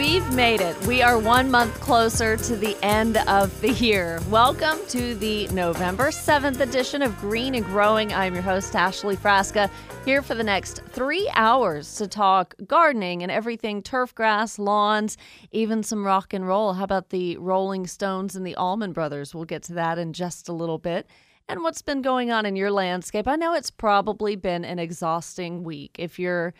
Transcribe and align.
We've 0.00 0.32
made 0.32 0.62
it. 0.62 0.86
We 0.86 1.02
are 1.02 1.18
one 1.18 1.50
month 1.50 1.78
closer 1.78 2.34
to 2.34 2.56
the 2.56 2.74
end 2.82 3.18
of 3.18 3.60
the 3.60 3.72
year. 3.72 4.18
Welcome 4.30 4.78
to 4.88 5.14
the 5.14 5.46
November 5.48 6.08
7th 6.08 6.58
edition 6.58 7.02
of 7.02 7.18
Green 7.18 7.54
and 7.54 7.66
Growing. 7.66 8.10
I'm 8.10 8.32
your 8.32 8.42
host, 8.42 8.74
Ashley 8.74 9.14
Frasca, 9.14 9.70
here 10.06 10.22
for 10.22 10.34
the 10.34 10.42
next 10.42 10.80
three 10.88 11.30
hours 11.34 11.96
to 11.96 12.08
talk 12.08 12.54
gardening 12.66 13.22
and 13.22 13.30
everything 13.30 13.82
turf 13.82 14.14
grass, 14.14 14.58
lawns, 14.58 15.18
even 15.52 15.82
some 15.82 16.02
rock 16.02 16.32
and 16.32 16.48
roll. 16.48 16.72
How 16.72 16.84
about 16.84 17.10
the 17.10 17.36
Rolling 17.36 17.86
Stones 17.86 18.34
and 18.34 18.46
the 18.46 18.56
Allman 18.56 18.94
Brothers? 18.94 19.34
We'll 19.34 19.44
get 19.44 19.64
to 19.64 19.74
that 19.74 19.98
in 19.98 20.14
just 20.14 20.48
a 20.48 20.54
little 20.54 20.78
bit. 20.78 21.08
And 21.46 21.62
what's 21.62 21.82
been 21.82 22.00
going 22.00 22.30
on 22.30 22.46
in 22.46 22.56
your 22.56 22.70
landscape? 22.70 23.28
I 23.28 23.36
know 23.36 23.52
it's 23.52 23.70
probably 23.70 24.34
been 24.34 24.64
an 24.64 24.78
exhausting 24.78 25.62
week. 25.62 25.96
If 25.98 26.18
you're 26.18 26.54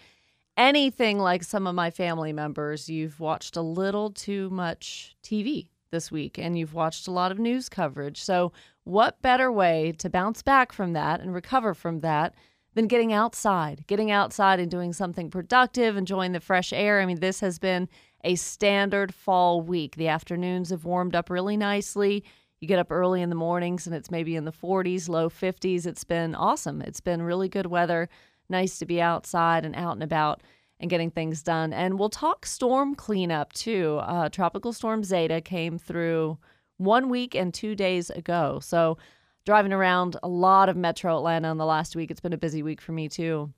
anything 0.60 1.18
like 1.18 1.42
some 1.42 1.66
of 1.66 1.74
my 1.74 1.90
family 1.90 2.34
members, 2.34 2.88
you've 2.88 3.18
watched 3.18 3.56
a 3.56 3.62
little 3.62 4.10
too 4.10 4.50
much 4.50 5.16
TV 5.24 5.68
this 5.90 6.12
week 6.12 6.38
and 6.38 6.56
you've 6.58 6.74
watched 6.74 7.08
a 7.08 7.10
lot 7.10 7.32
of 7.32 7.38
news 7.38 7.68
coverage. 7.70 8.22
So, 8.22 8.52
what 8.84 9.22
better 9.22 9.50
way 9.50 9.92
to 9.98 10.10
bounce 10.10 10.42
back 10.42 10.72
from 10.72 10.92
that 10.92 11.20
and 11.20 11.32
recover 11.32 11.74
from 11.74 12.00
that 12.00 12.34
than 12.74 12.86
getting 12.86 13.12
outside, 13.12 13.84
getting 13.86 14.10
outside 14.10 14.60
and 14.60 14.70
doing 14.70 14.92
something 14.92 15.30
productive, 15.30 15.96
enjoying 15.96 16.32
the 16.32 16.40
fresh 16.40 16.72
air? 16.72 17.00
I 17.00 17.06
mean, 17.06 17.20
this 17.20 17.40
has 17.40 17.58
been 17.58 17.88
a 18.22 18.34
standard 18.34 19.14
fall 19.14 19.62
week. 19.62 19.96
The 19.96 20.08
afternoons 20.08 20.70
have 20.70 20.84
warmed 20.84 21.14
up 21.14 21.30
really 21.30 21.56
nicely. 21.56 22.22
You 22.60 22.68
get 22.68 22.78
up 22.78 22.90
early 22.90 23.22
in 23.22 23.30
the 23.30 23.36
mornings 23.36 23.86
and 23.86 23.96
it's 23.96 24.10
maybe 24.10 24.36
in 24.36 24.44
the 24.44 24.52
40s, 24.52 25.08
low 25.08 25.30
50s. 25.30 25.86
It's 25.86 26.04
been 26.04 26.34
awesome. 26.34 26.82
It's 26.82 27.00
been 27.00 27.22
really 27.22 27.48
good 27.48 27.66
weather 27.66 28.10
nice 28.50 28.78
to 28.78 28.86
be 28.86 29.00
outside 29.00 29.64
and 29.64 29.74
out 29.74 29.92
and 29.92 30.02
about 30.02 30.42
and 30.80 30.90
getting 30.90 31.10
things 31.10 31.42
done. 31.42 31.72
And 31.72 31.98
we'll 31.98 32.08
talk 32.08 32.46
storm 32.46 32.94
cleanup 32.94 33.52
too. 33.52 33.98
Uh, 34.02 34.28
Tropical 34.28 34.72
Storm 34.72 35.04
Zeta 35.04 35.40
came 35.40 35.78
through 35.78 36.38
one 36.78 37.08
week 37.10 37.34
and 37.34 37.52
two 37.52 37.74
days 37.74 38.10
ago. 38.10 38.58
So, 38.62 38.98
driving 39.46 39.72
around 39.72 40.16
a 40.22 40.28
lot 40.28 40.68
of 40.68 40.76
metro 40.76 41.16
Atlanta 41.16 41.50
in 41.50 41.56
the 41.56 41.66
last 41.66 41.96
week, 41.96 42.10
it's 42.10 42.20
been 42.20 42.32
a 42.32 42.38
busy 42.38 42.62
week 42.62 42.80
for 42.80 42.92
me 42.92 43.08
too. 43.08 43.52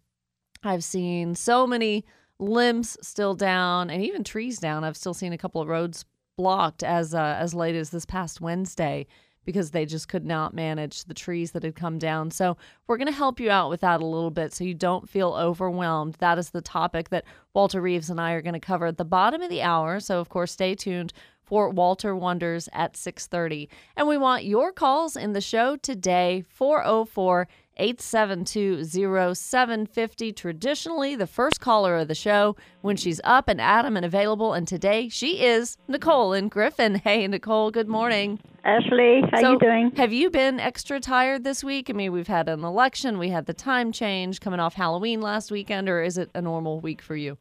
I've 0.62 0.84
seen 0.84 1.34
so 1.34 1.66
many 1.66 2.04
limbs 2.38 2.96
still 3.02 3.34
down 3.34 3.90
and 3.90 4.02
even 4.02 4.24
trees 4.24 4.58
down. 4.58 4.84
I've 4.84 4.96
still 4.96 5.14
seen 5.14 5.32
a 5.32 5.38
couple 5.38 5.60
of 5.60 5.68
roads 5.68 6.04
blocked 6.36 6.82
as 6.82 7.14
uh, 7.14 7.36
as 7.38 7.54
late 7.54 7.77
as 7.77 7.90
this 7.90 8.06
past 8.06 8.40
Wednesday 8.40 9.06
because 9.44 9.70
they 9.70 9.86
just 9.86 10.08
could 10.08 10.24
not 10.24 10.54
manage 10.54 11.04
the 11.04 11.14
trees 11.14 11.52
that 11.52 11.62
had 11.62 11.74
come 11.74 11.98
down. 11.98 12.30
So, 12.30 12.56
we're 12.86 12.96
going 12.96 13.06
to 13.06 13.12
help 13.12 13.40
you 13.40 13.50
out 13.50 13.70
with 13.70 13.80
that 13.80 14.00
a 14.00 14.06
little 14.06 14.30
bit 14.30 14.52
so 14.52 14.64
you 14.64 14.74
don't 14.74 15.08
feel 15.08 15.32
overwhelmed. 15.34 16.14
That 16.14 16.38
is 16.38 16.50
the 16.50 16.60
topic 16.60 17.08
that 17.10 17.24
Walter 17.54 17.80
Reeves 17.80 18.10
and 18.10 18.20
I 18.20 18.32
are 18.32 18.42
going 18.42 18.54
to 18.54 18.60
cover 18.60 18.86
at 18.86 18.98
the 18.98 19.04
bottom 19.04 19.42
of 19.42 19.50
the 19.50 19.62
hour. 19.62 20.00
So, 20.00 20.20
of 20.20 20.28
course, 20.28 20.52
stay 20.52 20.74
tuned 20.74 21.12
for 21.44 21.68
Walter 21.68 22.16
Wonders 22.16 22.68
at 22.72 22.96
6:30. 22.96 23.68
And 23.96 24.08
we 24.08 24.18
want 24.18 24.44
your 24.44 24.72
calls 24.72 25.17
in 25.17 25.33
the 25.33 25.40
show 25.40 25.77
today 25.77 26.44
404 26.48 27.46
872-0750 27.80 30.36
traditionally 30.36 31.17
the 31.17 31.27
first 31.27 31.58
caller 31.61 31.96
of 31.96 32.06
the 32.08 32.14
show 32.14 32.55
when 32.83 32.96
she's 32.96 33.20
up 33.24 33.48
and 33.48 33.58
Adam 33.61 33.96
and 33.96 34.05
available 34.05 34.52
and 34.52 34.68
today 34.68 35.08
she 35.08 35.42
is 35.42 35.78
Nicole 35.89 36.33
in 36.34 36.48
Griffin. 36.48 36.96
Hey 36.96 37.27
Nicole, 37.27 37.70
good 37.70 37.88
morning. 37.88 38.38
Ashley, 38.64 39.22
how 39.30 39.40
So, 39.40 39.52
you 39.52 39.58
doing? 39.58 39.90
Have 39.96 40.12
you 40.12 40.28
been 40.30 40.61
extra 40.61 41.00
tired 41.00 41.44
this 41.44 41.64
week? 41.64 41.88
I 41.90 41.94
mean, 41.94 42.12
we've 42.12 42.28
had 42.28 42.48
an 42.48 42.62
election, 42.62 43.18
we 43.18 43.30
had 43.30 43.46
the 43.46 43.55
time 43.55 43.90
change 43.90 44.40
coming 44.40 44.61
off 44.61 44.74
Halloween 44.74 45.20
last 45.20 45.50
weekend, 45.50 45.88
or 45.88 46.00
is 46.02 46.17
it 46.18 46.30
a 46.34 46.42
normal 46.42 46.78
week 46.80 47.02
for 47.02 47.17
you? 47.17 47.38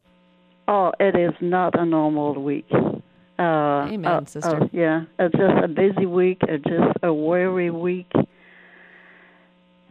Oh, 0.67 0.91
it 0.99 1.15
is 1.15 1.33
not 1.41 1.79
a 1.79 1.85
normal 1.85 2.41
week. 2.41 2.65
Uh, 3.41 3.87
Amen, 3.91 4.05
uh, 4.05 4.25
sister. 4.25 4.63
uh, 4.63 4.67
yeah, 4.71 5.05
it's 5.17 5.35
just 5.35 5.63
a 5.63 5.67
busy 5.67 6.05
week. 6.05 6.37
It's 6.47 6.63
just 6.63 6.97
a 7.01 7.11
weary 7.11 7.71
week, 7.71 8.11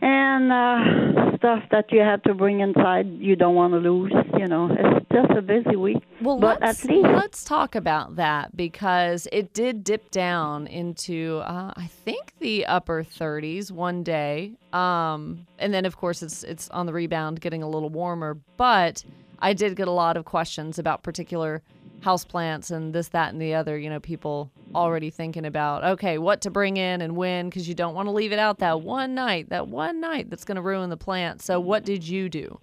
and 0.01 0.53
uh, 0.53 1.37
stuff 1.37 1.65
that 1.73 1.91
you 1.91 2.01
have 2.01 2.23
to 2.23 2.35
bring 2.35 2.61
inside 2.61 3.09
you 3.19 3.35
don't 3.35 3.57
want 3.57 3.73
to 3.73 3.79
lose. 3.79 4.13
You 4.39 4.47
know, 4.47 4.69
it's 4.71 5.07
just 5.13 5.33
a 5.37 5.43
busy 5.43 5.75
week. 5.75 5.99
Well, 6.23 6.39
but 6.39 6.61
let's, 6.61 6.85
at 6.85 6.91
least 6.91 7.09
let's 7.09 7.43
talk 7.43 7.75
about 7.75 8.15
that 8.17 8.57
because 8.57 9.27
it 9.33 9.53
did 9.53 9.83
dip 9.83 10.13
down 10.13 10.69
into 10.69 11.43
uh, 11.45 11.73
I 11.77 11.89
think 11.89 12.35
the 12.39 12.67
upper 12.67 13.03
30s 13.03 13.73
one 13.73 14.05
day, 14.05 14.53
um, 14.73 15.45
and 15.59 15.75
then 15.75 15.87
of 15.87 15.97
course 15.97 16.23
it's 16.23 16.45
it's 16.45 16.69
on 16.71 16.87
the 16.87 16.93
rebound, 16.93 17.41
getting 17.41 17.65
a 17.65 17.69
little 17.69 17.91
warmer. 17.91 18.39
But 18.57 19.05
I 19.41 19.55
did 19.55 19.75
get 19.75 19.89
a 19.89 19.93
lot 19.93 20.17
of 20.17 20.25
questions 20.25 20.79
about 20.79 21.03
particular 21.03 21.63
houseplants 22.01 22.71
and 22.71 22.95
this, 22.95 23.09
that, 23.09 23.33
and 23.33 23.41
the 23.41 23.55
other. 23.55 23.79
You 23.79 23.91
know, 23.91 24.01
people 24.01 24.51
already 24.75 25.11
thinking 25.11 25.45
about 25.45 25.85
okay, 25.85 26.19
what 26.19 26.41
to 26.43 26.51
bring 26.51 26.77
in 26.77 27.01
and 27.01 27.17
when, 27.17 27.49
because 27.49 27.69
you 27.69 27.75
don't 27.75 27.95
want 27.95 28.07
to 28.07 28.13
leave 28.13 28.33
it 28.33 28.39
out 28.39 28.59
that 28.59 28.81
one 28.81 29.15
night, 29.15 29.49
that 29.51 29.69
one 29.69 30.01
night 30.01 30.31
that's 30.31 30.45
going 30.45 30.57
to 30.57 30.63
ruin 30.63 30.91
the 30.91 30.97
plant. 30.97 31.43
So, 31.43 31.61
what 31.61 31.85
did 31.85 32.07
you 32.07 32.29
do? 32.29 32.59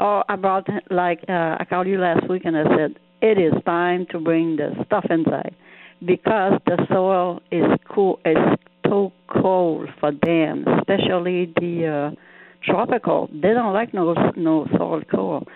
Oh, 0.00 0.22
I 0.28 0.36
brought 0.36 0.68
like 0.90 1.20
uh, 1.28 1.56
I 1.58 1.66
called 1.68 1.86
you 1.86 1.98
last 1.98 2.28
week 2.28 2.42
and 2.44 2.56
I 2.56 2.64
said 2.76 2.98
it 3.22 3.38
is 3.38 3.54
time 3.64 4.06
to 4.10 4.18
bring 4.18 4.56
the 4.56 4.72
stuff 4.86 5.06
inside 5.08 5.54
because 6.04 6.60
the 6.66 6.84
soil 6.90 7.40
is 7.50 7.64
cool. 7.88 8.20
is 8.24 8.36
too 8.84 9.10
cold 9.28 9.88
for 9.98 10.12
them, 10.12 10.64
especially 10.78 11.52
the 11.56 12.12
uh, 12.12 12.70
tropical. 12.70 13.28
They 13.32 13.52
don't 13.54 13.72
like 13.72 13.94
no 13.94 14.14
no 14.36 14.66
soil 14.76 15.02
cold. 15.10 15.48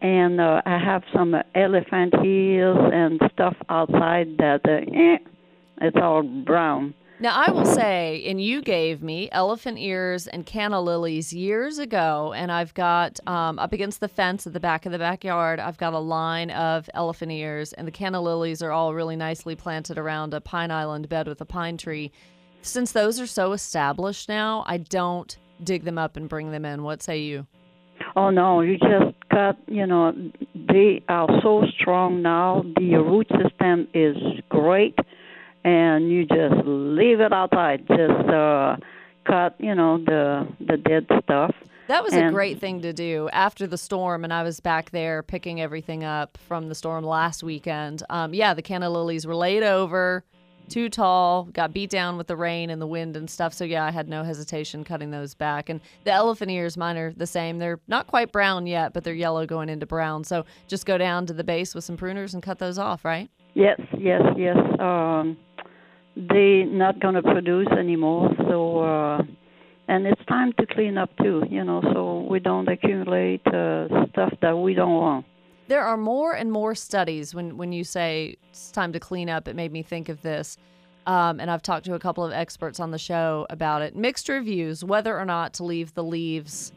And 0.00 0.40
uh, 0.40 0.62
I 0.66 0.78
have 0.78 1.02
some 1.14 1.34
elephant 1.54 2.14
ears 2.24 2.76
and 2.92 3.20
stuff 3.32 3.56
outside 3.68 4.36
that 4.38 4.60
uh, 4.64 4.72
eh, 4.72 5.18
it's 5.80 5.96
all 6.00 6.22
brown. 6.22 6.94
Now, 7.18 7.42
I 7.46 7.50
will 7.50 7.64
say, 7.64 8.24
and 8.26 8.38
you 8.38 8.60
gave 8.60 9.02
me 9.02 9.30
elephant 9.32 9.78
ears 9.78 10.26
and 10.26 10.44
canna 10.44 10.82
lilies 10.82 11.32
years 11.32 11.78
ago, 11.78 12.34
and 12.36 12.52
I've 12.52 12.74
got 12.74 13.18
um, 13.26 13.58
up 13.58 13.72
against 13.72 14.00
the 14.00 14.08
fence 14.08 14.46
at 14.46 14.52
the 14.52 14.60
back 14.60 14.84
of 14.84 14.92
the 14.92 14.98
backyard, 14.98 15.58
I've 15.58 15.78
got 15.78 15.94
a 15.94 15.98
line 15.98 16.50
of 16.50 16.90
elephant 16.92 17.32
ears, 17.32 17.72
and 17.72 17.88
the 17.88 17.92
canna 17.92 18.20
lilies 18.20 18.60
are 18.60 18.70
all 18.70 18.92
really 18.92 19.16
nicely 19.16 19.56
planted 19.56 19.96
around 19.96 20.34
a 20.34 20.42
pine 20.42 20.70
island 20.70 21.08
bed 21.08 21.26
with 21.26 21.40
a 21.40 21.46
pine 21.46 21.78
tree. 21.78 22.12
Since 22.60 22.92
those 22.92 23.18
are 23.18 23.26
so 23.26 23.52
established 23.52 24.28
now, 24.28 24.62
I 24.66 24.76
don't 24.76 25.38
dig 25.64 25.84
them 25.84 25.96
up 25.96 26.18
and 26.18 26.28
bring 26.28 26.50
them 26.50 26.66
in. 26.66 26.82
What 26.82 27.02
say 27.02 27.20
you? 27.20 27.46
Oh 28.16 28.30
no, 28.30 28.62
you 28.62 28.78
just 28.78 29.14
cut. 29.30 29.58
You 29.66 29.86
know, 29.86 30.12
they 30.54 31.02
are 31.08 31.28
so 31.42 31.64
strong 31.78 32.22
now. 32.22 32.64
The 32.76 32.96
root 32.96 33.28
system 33.28 33.88
is 33.92 34.16
great, 34.48 34.98
and 35.64 36.10
you 36.10 36.24
just 36.24 36.54
leave 36.64 37.20
it 37.20 37.32
outside. 37.32 37.86
Just 37.86 38.28
uh, 38.30 38.76
cut. 39.26 39.54
You 39.58 39.74
know 39.74 39.98
the 39.98 40.48
the 40.60 40.78
dead 40.78 41.06
stuff. 41.24 41.54
That 41.88 42.02
was 42.02 42.14
a 42.14 42.30
great 42.30 42.58
thing 42.58 42.80
to 42.82 42.92
do 42.92 43.28
after 43.32 43.66
the 43.66 43.78
storm, 43.78 44.24
and 44.24 44.32
I 44.32 44.42
was 44.42 44.58
back 44.58 44.90
there 44.90 45.22
picking 45.22 45.60
everything 45.60 46.02
up 46.02 46.36
from 46.36 46.68
the 46.68 46.74
storm 46.74 47.04
last 47.04 47.44
weekend. 47.44 48.02
Um, 48.10 48.34
yeah, 48.34 48.54
the 48.54 48.62
canna 48.62 48.90
lilies 48.90 49.24
were 49.24 49.36
laid 49.36 49.62
over, 49.62 50.24
too 50.68 50.88
tall, 50.88 51.44
got 51.44 51.72
beat 51.72 51.90
down 51.90 52.16
with 52.16 52.26
the 52.26 52.36
rain 52.36 52.70
and 52.70 52.80
the 52.80 52.86
wind 52.86 53.16
and 53.16 53.28
stuff. 53.28 53.52
So 53.52 53.64
yeah, 53.64 53.84
I 53.84 53.90
had 53.90 54.08
no 54.08 54.22
hesitation 54.22 54.84
cutting 54.84 55.10
those 55.10 55.34
back. 55.34 55.68
And 55.68 55.80
the 56.04 56.12
elephant 56.12 56.50
ears, 56.50 56.76
mine 56.76 56.96
are 56.96 57.12
the 57.12 57.26
same. 57.26 57.58
They're 57.58 57.80
not 57.88 58.06
quite 58.06 58.32
brown 58.32 58.66
yet, 58.66 58.92
but 58.92 59.04
they're 59.04 59.14
yellow 59.14 59.46
going 59.46 59.68
into 59.68 59.86
brown. 59.86 60.24
So 60.24 60.44
just 60.66 60.86
go 60.86 60.98
down 60.98 61.26
to 61.26 61.32
the 61.32 61.44
base 61.44 61.74
with 61.74 61.84
some 61.84 61.96
pruners 61.96 62.34
and 62.34 62.42
cut 62.42 62.58
those 62.58 62.78
off, 62.78 63.04
right? 63.04 63.30
Yes, 63.54 63.80
yes, 63.98 64.22
yes. 64.36 64.56
Um, 64.78 65.36
they 66.16 66.64
not 66.64 67.00
gonna 67.00 67.22
produce 67.22 67.68
anymore. 67.78 68.30
So. 68.48 68.78
Uh, 68.80 69.22
and 69.88 70.04
it's 70.06 70.24
time 70.26 70.52
to 70.58 70.66
clean 70.66 70.98
up 70.98 71.10
too, 71.22 71.44
you 71.48 71.62
know, 71.62 71.80
so 71.94 72.26
we 72.28 72.40
don't 72.40 72.68
accumulate 72.68 73.46
uh, 73.46 73.86
stuff 74.10 74.34
that 74.42 74.56
we 74.56 74.74
don't 74.74 74.94
want. 74.94 75.26
There 75.68 75.82
are 75.82 75.96
more 75.96 76.32
and 76.32 76.52
more 76.52 76.74
studies 76.74 77.34
when, 77.34 77.56
when 77.56 77.72
you 77.72 77.84
say 77.84 78.36
it's 78.50 78.70
time 78.70 78.92
to 78.92 79.00
clean 79.00 79.28
up. 79.28 79.48
It 79.48 79.56
made 79.56 79.72
me 79.72 79.82
think 79.82 80.08
of 80.08 80.22
this. 80.22 80.56
Um, 81.06 81.38
and 81.38 81.50
I've 81.50 81.62
talked 81.62 81.86
to 81.86 81.94
a 81.94 81.98
couple 81.98 82.24
of 82.24 82.32
experts 82.32 82.80
on 82.80 82.90
the 82.90 82.98
show 82.98 83.46
about 83.50 83.82
it. 83.82 83.94
Mixed 83.94 84.28
reviews 84.28 84.84
whether 84.84 85.18
or 85.18 85.24
not 85.24 85.54
to 85.54 85.64
leave 85.64 85.94
the 85.94 86.02
leaves 86.02 86.72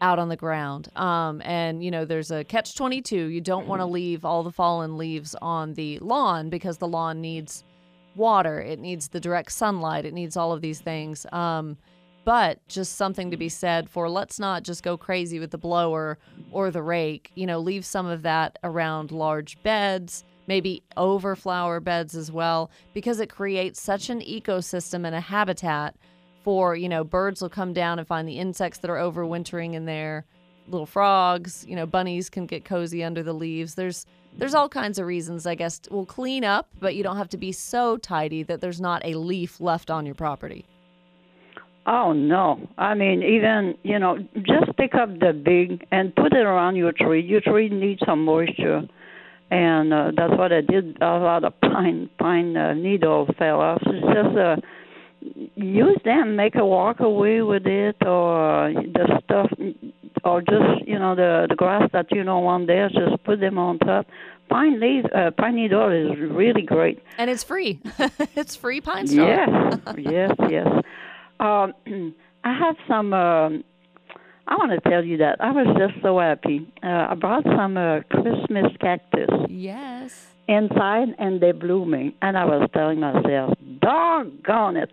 out 0.00 0.18
on 0.18 0.28
the 0.28 0.36
ground. 0.36 0.88
Um, 0.96 1.42
and, 1.44 1.82
you 1.82 1.90
know, 1.90 2.04
there's 2.04 2.30
a 2.30 2.44
catch 2.44 2.74
22. 2.74 3.16
You 3.16 3.40
don't 3.40 3.66
want 3.66 3.80
to 3.80 3.86
leave 3.86 4.24
all 4.24 4.42
the 4.42 4.52
fallen 4.52 4.96
leaves 4.96 5.34
on 5.42 5.74
the 5.74 5.98
lawn 5.98 6.50
because 6.50 6.78
the 6.78 6.88
lawn 6.88 7.20
needs 7.20 7.64
water, 8.14 8.60
it 8.60 8.78
needs 8.78 9.08
the 9.08 9.20
direct 9.20 9.52
sunlight, 9.52 10.04
it 10.04 10.12
needs 10.12 10.36
all 10.36 10.52
of 10.52 10.60
these 10.60 10.80
things. 10.80 11.26
Um, 11.32 11.76
but 12.28 12.60
just 12.68 12.96
something 12.96 13.30
to 13.30 13.38
be 13.38 13.48
said 13.48 13.88
for 13.88 14.06
let's 14.06 14.38
not 14.38 14.62
just 14.62 14.82
go 14.82 14.98
crazy 14.98 15.40
with 15.40 15.50
the 15.50 15.56
blower 15.56 16.18
or 16.52 16.70
the 16.70 16.82
rake. 16.82 17.30
You 17.34 17.46
know, 17.46 17.58
leave 17.58 17.86
some 17.86 18.04
of 18.04 18.20
that 18.20 18.58
around 18.62 19.10
large 19.10 19.58
beds, 19.62 20.24
maybe 20.46 20.82
over 20.98 21.34
flower 21.34 21.80
beds 21.80 22.14
as 22.14 22.30
well, 22.30 22.70
because 22.92 23.18
it 23.18 23.30
creates 23.30 23.80
such 23.80 24.10
an 24.10 24.20
ecosystem 24.20 25.06
and 25.06 25.14
a 25.14 25.20
habitat 25.20 25.96
for, 26.44 26.76
you 26.76 26.86
know, 26.86 27.02
birds 27.02 27.40
will 27.40 27.48
come 27.48 27.72
down 27.72 27.98
and 27.98 28.06
find 28.06 28.28
the 28.28 28.38
insects 28.38 28.76
that 28.80 28.90
are 28.90 28.98
overwintering 28.98 29.72
in 29.72 29.86
there. 29.86 30.26
Little 30.66 30.84
frogs, 30.84 31.64
you 31.66 31.76
know, 31.76 31.86
bunnies 31.86 32.28
can 32.28 32.44
get 32.44 32.62
cozy 32.62 33.02
under 33.02 33.22
the 33.22 33.32
leaves. 33.32 33.74
There's 33.74 34.04
there's 34.36 34.54
all 34.54 34.68
kinds 34.68 34.98
of 34.98 35.06
reasons, 35.06 35.46
I 35.46 35.54
guess. 35.54 35.80
We'll 35.90 36.04
clean 36.04 36.44
up, 36.44 36.68
but 36.78 36.94
you 36.94 37.02
don't 37.02 37.16
have 37.16 37.30
to 37.30 37.38
be 37.38 37.52
so 37.52 37.96
tidy 37.96 38.42
that 38.42 38.60
there's 38.60 38.82
not 38.82 39.00
a 39.06 39.14
leaf 39.14 39.62
left 39.62 39.90
on 39.90 40.04
your 40.04 40.14
property. 40.14 40.66
Oh 41.90 42.12
no! 42.12 42.68
I 42.76 42.92
mean, 42.92 43.22
even 43.22 43.74
you 43.82 43.98
know, 43.98 44.18
just 44.36 44.76
pick 44.76 44.94
up 44.94 45.08
the 45.20 45.32
big 45.32 45.86
and 45.90 46.14
put 46.14 46.34
it 46.34 46.44
around 46.44 46.76
your 46.76 46.92
tree. 46.92 47.22
Your 47.22 47.40
tree 47.40 47.70
needs 47.70 48.02
some 48.04 48.26
moisture, 48.26 48.82
and 49.50 49.94
uh, 49.94 50.10
that's 50.14 50.36
what 50.36 50.52
I 50.52 50.60
did. 50.60 50.98
A 51.00 51.16
lot 51.16 51.44
of 51.44 51.58
pine 51.62 52.10
pine 52.18 52.58
uh, 52.58 52.74
needles 52.74 53.30
fell 53.38 53.62
off. 53.62 53.80
It's 53.86 54.06
just 54.06 54.36
uh, 54.36 54.56
use 55.56 55.98
them, 56.04 56.36
make 56.36 56.56
a 56.56 56.66
walk 56.66 57.00
away 57.00 57.40
with 57.40 57.66
it, 57.66 57.96
or 58.04 58.70
the 58.74 59.20
stuff, 59.24 59.50
or 60.24 60.42
just 60.42 60.86
you 60.86 60.98
know 60.98 61.14
the 61.14 61.46
the 61.48 61.56
grass 61.56 61.88
that 61.94 62.12
you 62.12 62.22
don't 62.22 62.44
want 62.44 62.66
there. 62.66 62.90
Just 62.90 63.24
put 63.24 63.40
them 63.40 63.56
on 63.56 63.78
top. 63.78 64.06
Pine 64.50 64.78
leaf, 64.78 65.06
uh, 65.14 65.30
pine 65.38 65.56
needle 65.56 65.90
is 65.90 66.18
really 66.18 66.62
great. 66.62 67.02
And 67.16 67.30
it's 67.30 67.42
free. 67.44 67.80
it's 68.36 68.56
free 68.56 68.82
pine 68.82 69.06
straw. 69.06 69.26
Yes, 69.96 69.96
yes, 69.96 70.30
yes. 70.50 70.66
Um, 71.40 71.72
I 72.44 72.52
have 72.58 72.76
some. 72.86 73.12
Um, 73.12 73.64
I 74.46 74.56
want 74.56 74.72
to 74.82 74.88
tell 74.90 75.04
you 75.04 75.18
that 75.18 75.36
I 75.40 75.50
was 75.52 75.66
just 75.78 76.02
so 76.02 76.18
happy. 76.18 76.66
Uh, 76.82 77.08
I 77.10 77.14
brought 77.14 77.44
some 77.44 77.76
uh, 77.76 78.00
Christmas 78.10 78.72
cactus 78.80 79.28
Yes. 79.48 80.28
inside, 80.48 81.08
and 81.18 81.40
they're 81.42 81.52
blooming. 81.52 82.14
And 82.22 82.38
I 82.38 82.44
was 82.46 82.68
telling 82.72 83.00
myself, 83.00 83.54
"Doggone 83.80 84.76
it!" 84.78 84.90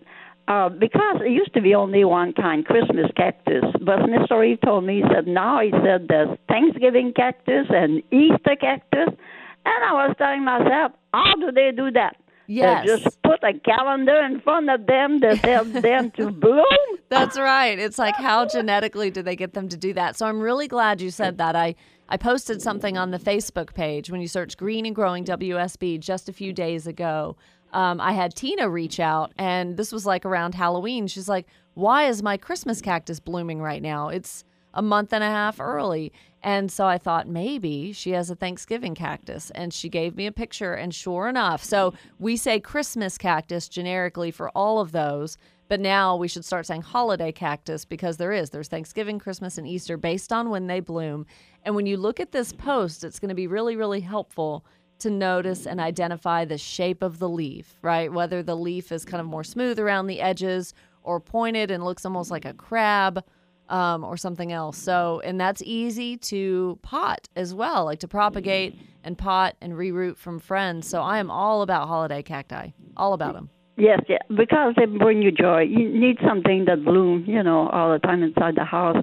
Uh, 0.48 0.68
because 0.68 1.22
it 1.24 1.30
used 1.30 1.52
to 1.54 1.60
be 1.60 1.74
only 1.74 2.04
one 2.04 2.32
kind, 2.32 2.64
Christmas 2.64 3.10
cactus. 3.16 3.64
But 3.80 4.00
Mr. 4.00 4.38
Reeve 4.38 4.60
told 4.64 4.84
me, 4.84 5.02
he 5.02 5.04
said, 5.12 5.26
now 5.26 5.58
he 5.60 5.72
said 5.84 6.06
there's 6.08 6.38
Thanksgiving 6.48 7.12
cactus 7.16 7.66
and 7.70 8.00
Easter 8.12 8.54
cactus. 8.60 9.08
And 9.08 9.84
I 9.84 10.06
was 10.06 10.14
telling 10.18 10.44
myself, 10.44 10.92
how 11.12 11.34
do 11.40 11.50
they 11.50 11.72
do 11.74 11.90
that? 11.92 12.14
Yes. 12.46 12.86
Just 12.86 13.22
put 13.22 13.42
a 13.42 13.58
calendar 13.60 14.16
in 14.24 14.40
front 14.40 14.70
of 14.70 14.86
them 14.86 15.20
to 15.20 15.36
tell 15.36 15.64
them 15.64 16.10
to 16.12 16.30
bloom. 16.30 16.64
That's 17.08 17.38
right. 17.38 17.78
It's 17.78 17.98
like 17.98 18.16
how 18.16 18.46
genetically 18.46 19.10
do 19.10 19.22
they 19.22 19.36
get 19.36 19.54
them 19.54 19.68
to 19.68 19.76
do 19.76 19.92
that? 19.94 20.16
So 20.16 20.26
I'm 20.26 20.40
really 20.40 20.68
glad 20.68 21.00
you 21.00 21.10
said 21.10 21.38
that. 21.38 21.56
I 21.56 21.74
I 22.08 22.16
posted 22.16 22.62
something 22.62 22.96
on 22.96 23.10
the 23.10 23.18
Facebook 23.18 23.74
page 23.74 24.10
when 24.10 24.20
you 24.20 24.28
search 24.28 24.56
Green 24.56 24.86
and 24.86 24.94
Growing 24.94 25.24
WSB 25.24 25.98
just 25.98 26.28
a 26.28 26.32
few 26.32 26.52
days 26.52 26.86
ago. 26.86 27.36
Um, 27.72 28.00
I 28.00 28.12
had 28.12 28.34
Tina 28.34 28.68
reach 28.70 29.00
out, 29.00 29.32
and 29.36 29.76
this 29.76 29.90
was 29.92 30.06
like 30.06 30.24
around 30.24 30.54
Halloween. 30.54 31.08
She's 31.08 31.28
like, 31.28 31.46
"Why 31.74 32.06
is 32.06 32.22
my 32.22 32.36
Christmas 32.36 32.80
cactus 32.80 33.18
blooming 33.20 33.60
right 33.60 33.82
now? 33.82 34.08
It's 34.08 34.44
a 34.72 34.82
month 34.82 35.12
and 35.12 35.24
a 35.24 35.28
half 35.28 35.60
early." 35.60 36.12
And 36.46 36.70
so 36.70 36.86
I 36.86 36.96
thought 36.96 37.26
maybe 37.26 37.92
she 37.92 38.12
has 38.12 38.30
a 38.30 38.36
Thanksgiving 38.36 38.94
cactus, 38.94 39.50
and 39.50 39.74
she 39.74 39.88
gave 39.88 40.14
me 40.14 40.26
a 40.26 40.32
picture, 40.32 40.74
and 40.74 40.94
sure 40.94 41.26
enough, 41.26 41.64
so 41.64 41.92
we 42.20 42.36
say 42.36 42.60
Christmas 42.60 43.18
cactus 43.18 43.68
generically 43.68 44.30
for 44.30 44.50
all 44.50 44.78
of 44.78 44.92
those. 44.92 45.36
But 45.68 45.80
now 45.80 46.14
we 46.14 46.28
should 46.28 46.44
start 46.44 46.64
saying 46.64 46.82
holiday 46.82 47.32
cactus 47.32 47.84
because 47.84 48.16
there 48.16 48.30
is. 48.30 48.50
There's 48.50 48.68
Thanksgiving, 48.68 49.18
Christmas, 49.18 49.58
and 49.58 49.66
Easter 49.66 49.96
based 49.96 50.32
on 50.32 50.48
when 50.48 50.68
they 50.68 50.78
bloom. 50.78 51.26
And 51.64 51.74
when 51.74 51.86
you 51.86 51.96
look 51.96 52.20
at 52.20 52.30
this 52.30 52.52
post, 52.52 53.02
it's 53.02 53.18
going 53.18 53.30
to 53.30 53.34
be 53.34 53.48
really, 53.48 53.74
really 53.74 54.00
helpful 54.00 54.64
to 55.00 55.10
notice 55.10 55.66
and 55.66 55.80
identify 55.80 56.44
the 56.44 56.58
shape 56.58 57.02
of 57.02 57.18
the 57.18 57.28
leaf, 57.28 57.76
right? 57.82 58.12
Whether 58.12 58.44
the 58.44 58.56
leaf 58.56 58.92
is 58.92 59.04
kind 59.04 59.20
of 59.20 59.26
more 59.26 59.42
smooth 59.42 59.80
around 59.80 60.06
the 60.06 60.20
edges 60.20 60.74
or 61.02 61.18
pointed 61.18 61.72
and 61.72 61.84
looks 61.84 62.04
almost 62.04 62.30
like 62.30 62.44
a 62.44 62.54
crab 62.54 63.24
um, 63.68 64.04
or 64.04 64.16
something 64.16 64.52
else. 64.52 64.78
So, 64.78 65.20
and 65.24 65.40
that's 65.40 65.62
easy 65.64 66.16
to 66.18 66.78
pot 66.82 67.28
as 67.36 67.54
well, 67.54 67.84
like 67.84 68.00
to 68.00 68.08
propagate 68.08 68.78
and 69.04 69.16
pot 69.16 69.56
and 69.60 69.72
reroot 69.74 70.16
from 70.16 70.38
friends. 70.38 70.88
So, 70.88 71.02
I 71.02 71.18
am 71.18 71.30
all 71.30 71.62
about 71.62 71.88
holiday 71.88 72.22
cacti, 72.22 72.70
all 72.96 73.12
about 73.12 73.34
them. 73.34 73.50
Yes, 73.78 74.00
yeah, 74.08 74.18
because 74.34 74.74
they 74.76 74.86
bring 74.86 75.20
you 75.20 75.30
joy. 75.30 75.60
You 75.60 75.88
need 75.88 76.16
something 76.26 76.64
that 76.64 76.82
blooms, 76.82 77.28
you 77.28 77.42
know, 77.42 77.68
all 77.68 77.92
the 77.92 77.98
time 77.98 78.22
inside 78.22 78.54
the 78.56 78.64
house. 78.64 78.96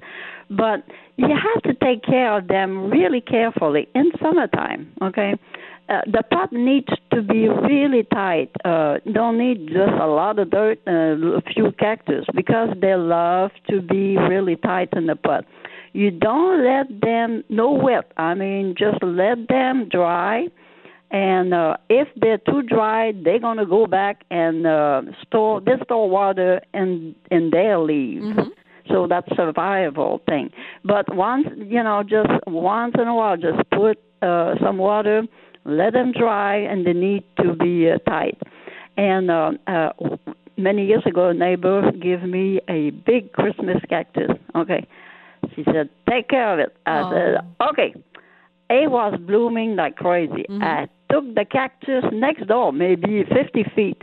But 0.50 0.84
you 1.16 1.28
have 1.28 1.62
to 1.62 1.74
take 1.74 2.02
care 2.02 2.36
of 2.36 2.48
them 2.48 2.90
really 2.90 3.20
carefully 3.20 3.88
in 3.94 4.10
summertime, 4.20 4.92
okay? 5.00 5.34
Uh, 5.88 6.00
the 6.06 6.22
pot 6.30 6.50
needs 6.52 6.88
to 7.12 7.22
be 7.22 7.48
really 7.48 8.04
tight. 8.12 8.50
Uh, 8.64 8.96
don't 9.12 9.38
need 9.38 9.66
just 9.68 9.92
a 10.00 10.06
lot 10.06 10.38
of 10.38 10.50
dirt, 10.50 10.78
uh, 10.86 11.36
a 11.36 11.42
few 11.52 11.72
cactus, 11.78 12.24
because 12.34 12.70
they 12.80 12.94
love 12.94 13.50
to 13.68 13.82
be 13.82 14.16
really 14.16 14.56
tight 14.56 14.88
in 14.94 15.06
the 15.06 15.16
pot. 15.16 15.44
You 15.92 16.10
don't 16.10 16.64
let 16.64 17.00
them 17.00 17.44
no 17.48 17.72
wet. 17.72 18.10
I 18.16 18.34
mean, 18.34 18.74
just 18.76 19.02
let 19.02 19.48
them 19.48 19.88
dry 19.90 20.48
and 21.14 21.54
uh, 21.54 21.76
if 21.88 22.08
they're 22.16 22.38
too 22.38 22.62
dry, 22.62 23.12
they're 23.12 23.38
gonna 23.38 23.66
go 23.66 23.86
back 23.86 24.24
and 24.32 24.66
uh, 24.66 25.02
store 25.24 25.60
they 25.60 25.72
store 25.84 26.10
water 26.10 26.60
in 26.74 27.14
in 27.30 27.50
their 27.50 27.78
leaves. 27.78 28.24
Mm-hmm. 28.24 28.50
So 28.92 29.06
that's 29.06 29.28
survival 29.36 30.22
thing. 30.28 30.50
But 30.84 31.14
once 31.14 31.46
you 31.56 31.84
know, 31.84 32.02
just 32.02 32.30
once 32.48 32.96
in 32.98 33.06
a 33.06 33.14
while, 33.14 33.36
just 33.36 33.62
put 33.70 34.02
uh, 34.22 34.56
some 34.60 34.78
water, 34.78 35.22
let 35.64 35.92
them 35.92 36.12
dry, 36.12 36.56
and 36.56 36.86
they 36.86 36.92
need 36.92 37.24
to 37.42 37.54
be 37.54 37.90
uh, 37.90 37.98
tight. 38.08 38.38
And 38.96 39.30
uh, 39.30 39.52
uh, 39.66 39.90
many 40.56 40.86
years 40.86 41.02
ago, 41.06 41.28
a 41.30 41.34
neighbor 41.34 41.90
gave 41.92 42.22
me 42.22 42.60
a 42.68 42.90
big 42.90 43.32
Christmas 43.32 43.78
cactus. 43.88 44.30
Okay, 44.54 44.86
she 45.54 45.64
said, 45.64 45.88
"Take 46.08 46.28
care 46.28 46.52
of 46.52 46.58
it." 46.60 46.76
I 46.86 47.00
Oh. 47.00 47.10
said, 47.10 47.68
"Okay." 47.70 47.94
It 48.70 48.90
was 48.90 49.14
blooming 49.20 49.76
like 49.76 49.96
crazy. 49.96 50.46
Mhm. 50.48 50.62
I 50.62 50.88
took 51.12 51.34
the 51.34 51.44
cactus 51.44 52.02
next 52.12 52.46
door, 52.46 52.72
maybe 52.72 53.22
50 53.24 53.62
feet. 53.76 54.02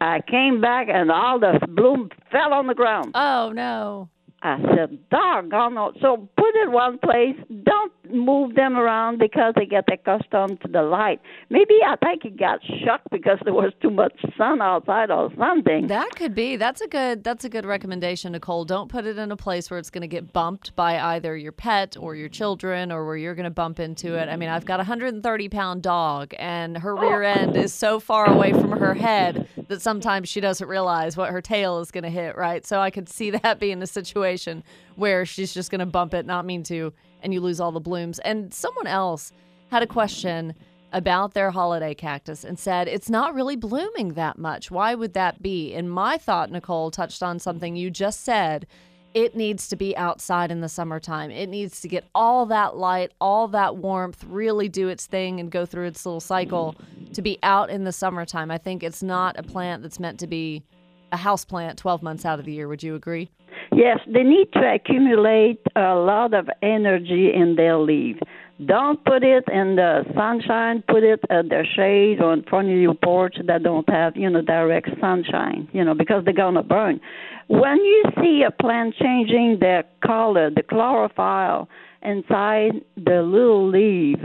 I 0.00 0.20
came 0.20 0.60
back 0.60 0.88
and 0.90 1.12
all 1.12 1.38
the 1.38 1.60
bloom 1.68 2.10
fell 2.32 2.52
on 2.52 2.66
the 2.66 2.74
ground. 2.74 3.12
Oh, 3.14 3.52
no. 3.54 4.08
I 4.42 4.58
said, 4.74 4.98
doggone. 5.10 5.94
So 6.02 6.28
put 6.44 6.62
it 6.62 6.70
one 6.70 6.98
place. 6.98 7.36
Don't 7.64 7.92
move 8.12 8.54
them 8.54 8.76
around 8.76 9.18
because 9.18 9.54
they 9.56 9.66
get 9.66 9.84
accustomed 9.90 10.60
to 10.60 10.68
the 10.68 10.82
light. 10.82 11.20
Maybe 11.48 11.74
I 11.86 11.96
think 11.96 12.22
he 12.22 12.30
got 12.30 12.60
shocked 12.84 13.08
because 13.10 13.38
there 13.44 13.54
was 13.54 13.72
too 13.80 13.90
much 13.90 14.12
sun 14.36 14.60
outside 14.60 15.10
or 15.10 15.30
something. 15.38 15.86
That 15.86 16.10
could 16.16 16.34
be. 16.34 16.56
That's 16.56 16.80
a 16.80 16.88
good 16.88 17.24
that's 17.24 17.44
a 17.44 17.48
good 17.48 17.64
recommendation, 17.64 18.32
Nicole. 18.32 18.64
Don't 18.64 18.88
put 18.88 19.06
it 19.06 19.16
in 19.16 19.32
a 19.32 19.36
place 19.36 19.70
where 19.70 19.78
it's 19.78 19.90
going 19.90 20.02
to 20.02 20.08
get 20.08 20.32
bumped 20.32 20.76
by 20.76 20.98
either 20.98 21.36
your 21.36 21.52
pet 21.52 21.96
or 21.98 22.14
your 22.14 22.28
children 22.28 22.92
or 22.92 23.06
where 23.06 23.16
you're 23.16 23.34
going 23.34 23.44
to 23.44 23.50
bump 23.50 23.80
into 23.80 24.14
it. 24.14 24.28
I 24.28 24.36
mean, 24.36 24.48
I've 24.48 24.66
got 24.66 24.80
a 24.80 24.84
130 24.84 25.48
pound 25.48 25.82
dog 25.82 26.34
and 26.38 26.76
her 26.78 26.94
rear 26.94 27.22
oh. 27.22 27.28
end 27.28 27.56
is 27.56 27.72
so 27.72 28.00
far 28.00 28.28
away 28.28 28.52
from 28.52 28.72
her 28.72 28.94
head 28.94 29.48
that 29.68 29.80
sometimes 29.80 30.28
she 30.28 30.40
doesn't 30.40 30.68
realize 30.68 31.16
what 31.16 31.30
her 31.30 31.40
tail 31.40 31.78
is 31.80 31.90
going 31.90 32.04
to 32.04 32.10
hit, 32.10 32.36
right? 32.36 32.66
So 32.66 32.80
I 32.80 32.90
could 32.90 33.08
see 33.08 33.30
that 33.42 33.58
being 33.58 33.82
a 33.82 33.86
situation 33.86 34.62
where 34.96 35.26
she's 35.26 35.52
just 35.52 35.70
going 35.70 35.80
to 35.80 35.86
bump 35.86 36.14
it, 36.14 36.26
not 36.26 36.44
mean 36.44 36.62
to, 36.64 36.92
and 37.22 37.32
you 37.32 37.40
lose 37.40 37.60
all 37.60 37.72
the 37.72 37.80
blooms. 37.80 38.18
And 38.20 38.52
someone 38.52 38.86
else 38.86 39.32
had 39.70 39.82
a 39.82 39.86
question 39.86 40.54
about 40.92 41.34
their 41.34 41.50
holiday 41.50 41.92
cactus 41.92 42.44
and 42.44 42.56
said 42.58 42.86
it's 42.86 43.10
not 43.10 43.34
really 43.34 43.56
blooming 43.56 44.10
that 44.10 44.38
much. 44.38 44.70
Why 44.70 44.94
would 44.94 45.14
that 45.14 45.42
be? 45.42 45.74
And 45.74 45.90
my 45.90 46.16
thought, 46.16 46.52
Nicole, 46.52 46.90
touched 46.92 47.22
on 47.22 47.40
something 47.40 47.74
you 47.74 47.90
just 47.90 48.20
said. 48.20 48.66
It 49.12 49.36
needs 49.36 49.68
to 49.68 49.76
be 49.76 49.96
outside 49.96 50.50
in 50.50 50.60
the 50.60 50.68
summertime. 50.68 51.30
It 51.30 51.48
needs 51.48 51.80
to 51.80 51.88
get 51.88 52.04
all 52.14 52.46
that 52.46 52.76
light, 52.76 53.12
all 53.20 53.48
that 53.48 53.76
warmth, 53.76 54.24
really 54.24 54.68
do 54.68 54.88
its 54.88 55.06
thing 55.06 55.38
and 55.38 55.50
go 55.50 55.66
through 55.66 55.86
its 55.86 56.04
little 56.04 56.20
cycle 56.20 56.76
to 57.12 57.22
be 57.22 57.38
out 57.42 57.70
in 57.70 57.84
the 57.84 57.92
summertime. 57.92 58.50
I 58.50 58.58
think 58.58 58.82
it's 58.82 59.02
not 59.02 59.38
a 59.38 59.42
plant 59.42 59.82
that's 59.82 60.00
meant 60.00 60.18
to 60.20 60.26
be 60.26 60.64
a 61.12 61.16
house 61.16 61.44
plant 61.44 61.78
12 61.78 62.02
months 62.02 62.24
out 62.24 62.38
of 62.38 62.44
the 62.44 62.52
year. 62.52 62.66
Would 62.68 62.82
you 62.82 62.94
agree? 62.96 63.30
Yes, 63.74 63.98
they 64.06 64.22
need 64.22 64.52
to 64.52 64.74
accumulate 64.74 65.60
a 65.74 65.94
lot 65.94 66.32
of 66.32 66.48
energy 66.62 67.32
in 67.34 67.56
their 67.56 67.76
leaf. 67.76 68.16
Don't 68.64 69.04
put 69.04 69.24
it 69.24 69.42
in 69.52 69.74
the 69.74 70.04
sunshine. 70.14 70.84
Put 70.86 71.02
it 71.02 71.18
at 71.28 71.48
the 71.48 71.64
shade 71.74 72.20
or 72.20 72.32
in 72.34 72.44
front 72.44 72.68
of 72.68 72.76
your 72.76 72.94
porch 72.94 73.34
that 73.44 73.64
don't 73.64 73.88
have, 73.88 74.16
you 74.16 74.30
know, 74.30 74.42
direct 74.42 74.90
sunshine, 75.00 75.68
you 75.72 75.84
know, 75.84 75.94
because 75.94 76.24
they're 76.24 76.32
gonna 76.32 76.62
burn. 76.62 77.00
When 77.48 77.78
you 77.78 78.04
see 78.22 78.44
a 78.46 78.52
plant 78.52 78.94
changing 78.94 79.58
their 79.60 79.82
color, 80.06 80.50
the 80.50 80.62
chlorophyll 80.62 81.68
inside 82.02 82.80
the 82.96 83.22
little 83.22 83.68
leaf, 83.68 84.18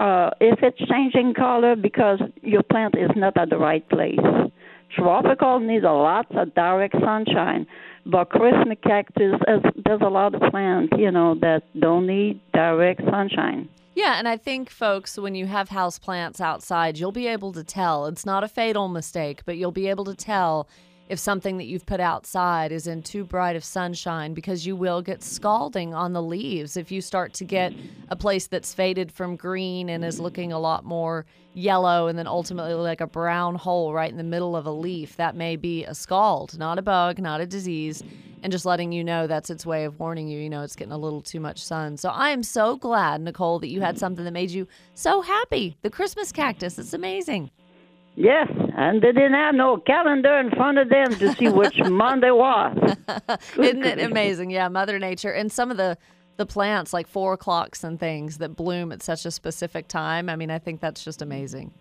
uh, 0.00 0.30
if 0.40 0.58
it's 0.62 0.78
changing 0.90 1.32
color 1.32 1.76
because 1.76 2.20
your 2.42 2.62
plant 2.62 2.94
is 2.98 3.10
not 3.16 3.38
at 3.38 3.48
the 3.48 3.56
right 3.56 3.88
place, 3.88 4.18
Tropical 4.96 5.58
needs 5.58 5.84
a 5.84 5.90
lot 5.90 6.26
of 6.36 6.54
direct 6.54 6.94
sunshine, 7.00 7.66
but 8.06 8.30
Christmas 8.30 8.78
cactus, 8.82 9.34
there's 9.84 10.00
a 10.00 10.08
lot 10.08 10.34
of 10.34 10.50
plants, 10.50 10.92
you 10.98 11.10
know, 11.10 11.34
that 11.36 11.62
don't 11.78 12.06
need 12.06 12.40
direct 12.52 13.00
sunshine. 13.10 13.68
Yeah, 13.94 14.18
and 14.18 14.26
I 14.26 14.38
think 14.38 14.70
folks, 14.70 15.18
when 15.18 15.34
you 15.34 15.46
have 15.46 15.68
house 15.68 15.98
plants 15.98 16.40
outside, 16.40 16.98
you'll 16.98 17.12
be 17.12 17.26
able 17.26 17.52
to 17.52 17.62
tell. 17.62 18.06
It's 18.06 18.24
not 18.24 18.42
a 18.42 18.48
fatal 18.48 18.88
mistake, 18.88 19.42
but 19.44 19.58
you'll 19.58 19.70
be 19.70 19.88
able 19.88 20.04
to 20.06 20.14
tell 20.14 20.66
if 21.08 21.18
something 21.18 21.58
that 21.58 21.66
you've 21.66 21.84
put 21.84 22.00
outside 22.00 22.72
is 22.72 22.86
in 22.86 23.02
too 23.02 23.22
bright 23.22 23.54
of 23.54 23.62
sunshine 23.62 24.32
because 24.32 24.66
you 24.66 24.74
will 24.74 25.02
get 25.02 25.22
scalding 25.22 25.92
on 25.92 26.14
the 26.14 26.22
leaves 26.22 26.76
if 26.76 26.90
you 26.90 27.02
start 27.02 27.34
to 27.34 27.44
get 27.44 27.74
a 28.08 28.16
place 28.16 28.46
that's 28.46 28.72
faded 28.72 29.12
from 29.12 29.36
green 29.36 29.90
and 29.90 30.04
is 30.06 30.18
looking 30.18 30.52
a 30.52 30.58
lot 30.58 30.84
more 30.84 31.26
yellow 31.54 32.06
and 32.06 32.18
then 32.18 32.26
ultimately 32.26 32.74
like 32.74 33.00
a 33.00 33.06
brown 33.06 33.54
hole 33.54 33.92
right 33.92 34.10
in 34.10 34.16
the 34.16 34.24
middle 34.24 34.56
of 34.56 34.64
a 34.66 34.70
leaf 34.70 35.16
that 35.16 35.36
may 35.36 35.54
be 35.56 35.84
a 35.84 35.94
scald 35.94 36.58
not 36.58 36.78
a 36.78 36.82
bug 36.82 37.18
not 37.18 37.40
a 37.40 37.46
disease 37.46 38.02
and 38.42 38.50
just 38.50 38.64
letting 38.64 38.90
you 38.90 39.04
know 39.04 39.26
that's 39.26 39.50
its 39.50 39.66
way 39.66 39.84
of 39.84 39.98
warning 40.00 40.28
you 40.28 40.38
you 40.38 40.48
know 40.48 40.62
it's 40.62 40.74
getting 40.74 40.92
a 40.92 40.98
little 40.98 41.20
too 41.20 41.40
much 41.40 41.62
sun 41.62 41.96
so 41.96 42.08
i 42.08 42.30
am 42.30 42.42
so 42.42 42.76
glad 42.76 43.20
nicole 43.20 43.58
that 43.58 43.68
you 43.68 43.82
had 43.82 43.98
something 43.98 44.24
that 44.24 44.30
made 44.30 44.50
you 44.50 44.66
so 44.94 45.20
happy 45.20 45.76
the 45.82 45.90
christmas 45.90 46.32
cactus 46.32 46.78
it's 46.78 46.94
amazing 46.94 47.50
Yes, 48.14 48.48
and 48.76 49.00
they 49.00 49.12
didn't 49.12 49.32
have 49.32 49.54
no 49.54 49.78
calendar 49.78 50.38
in 50.38 50.50
front 50.50 50.76
of 50.76 50.90
them 50.90 51.14
to 51.14 51.32
see 51.32 51.48
which 51.48 51.78
month 51.90 52.24
it 52.24 52.36
was. 52.36 52.76
Isn't 53.58 53.84
it 53.84 54.00
amazing? 54.00 54.50
Yeah, 54.50 54.68
Mother 54.68 54.98
Nature 54.98 55.30
and 55.30 55.50
some 55.50 55.70
of 55.70 55.78
the 55.78 55.96
the 56.36 56.46
plants 56.46 56.92
like 56.92 57.06
four 57.06 57.34
o'clocks 57.34 57.84
and 57.84 57.98
things 57.98 58.38
that 58.38 58.56
bloom 58.56 58.92
at 58.92 59.02
such 59.02 59.24
a 59.26 59.30
specific 59.30 59.88
time. 59.88 60.28
I 60.28 60.36
mean, 60.36 60.50
I 60.50 60.58
think 60.58 60.80
that's 60.80 61.04
just 61.04 61.22
amazing. 61.22 61.72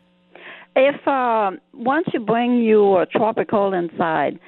If 0.76 1.06
uh, 1.08 1.52
once 1.74 2.08
you 2.14 2.20
bring 2.20 2.64
your 2.64 3.06
tropical 3.06 3.74
inside, 3.74 4.40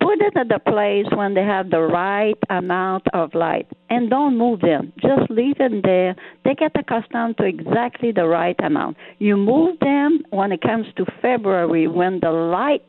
put 0.00 0.20
it 0.20 0.36
at 0.36 0.48
the 0.48 0.58
place 0.58 1.06
when 1.16 1.34
they 1.34 1.42
have 1.42 1.70
the 1.70 1.80
right 1.80 2.38
amount 2.50 3.04
of 3.12 3.34
light 3.34 3.66
and 3.90 4.10
don't 4.10 4.36
move 4.36 4.60
them. 4.60 4.92
Just 5.00 5.30
leave 5.30 5.58
them 5.58 5.80
there. 5.82 6.14
They 6.44 6.54
get 6.54 6.72
accustomed 6.78 7.38
to 7.38 7.44
exactly 7.44 8.12
the 8.12 8.26
right 8.26 8.56
amount. 8.64 8.96
You 9.18 9.36
move 9.36 9.78
them 9.80 10.22
when 10.30 10.52
it 10.52 10.60
comes 10.60 10.86
to 10.96 11.04
February 11.20 11.86
when 11.88 12.20
the 12.20 12.30
light 12.30 12.84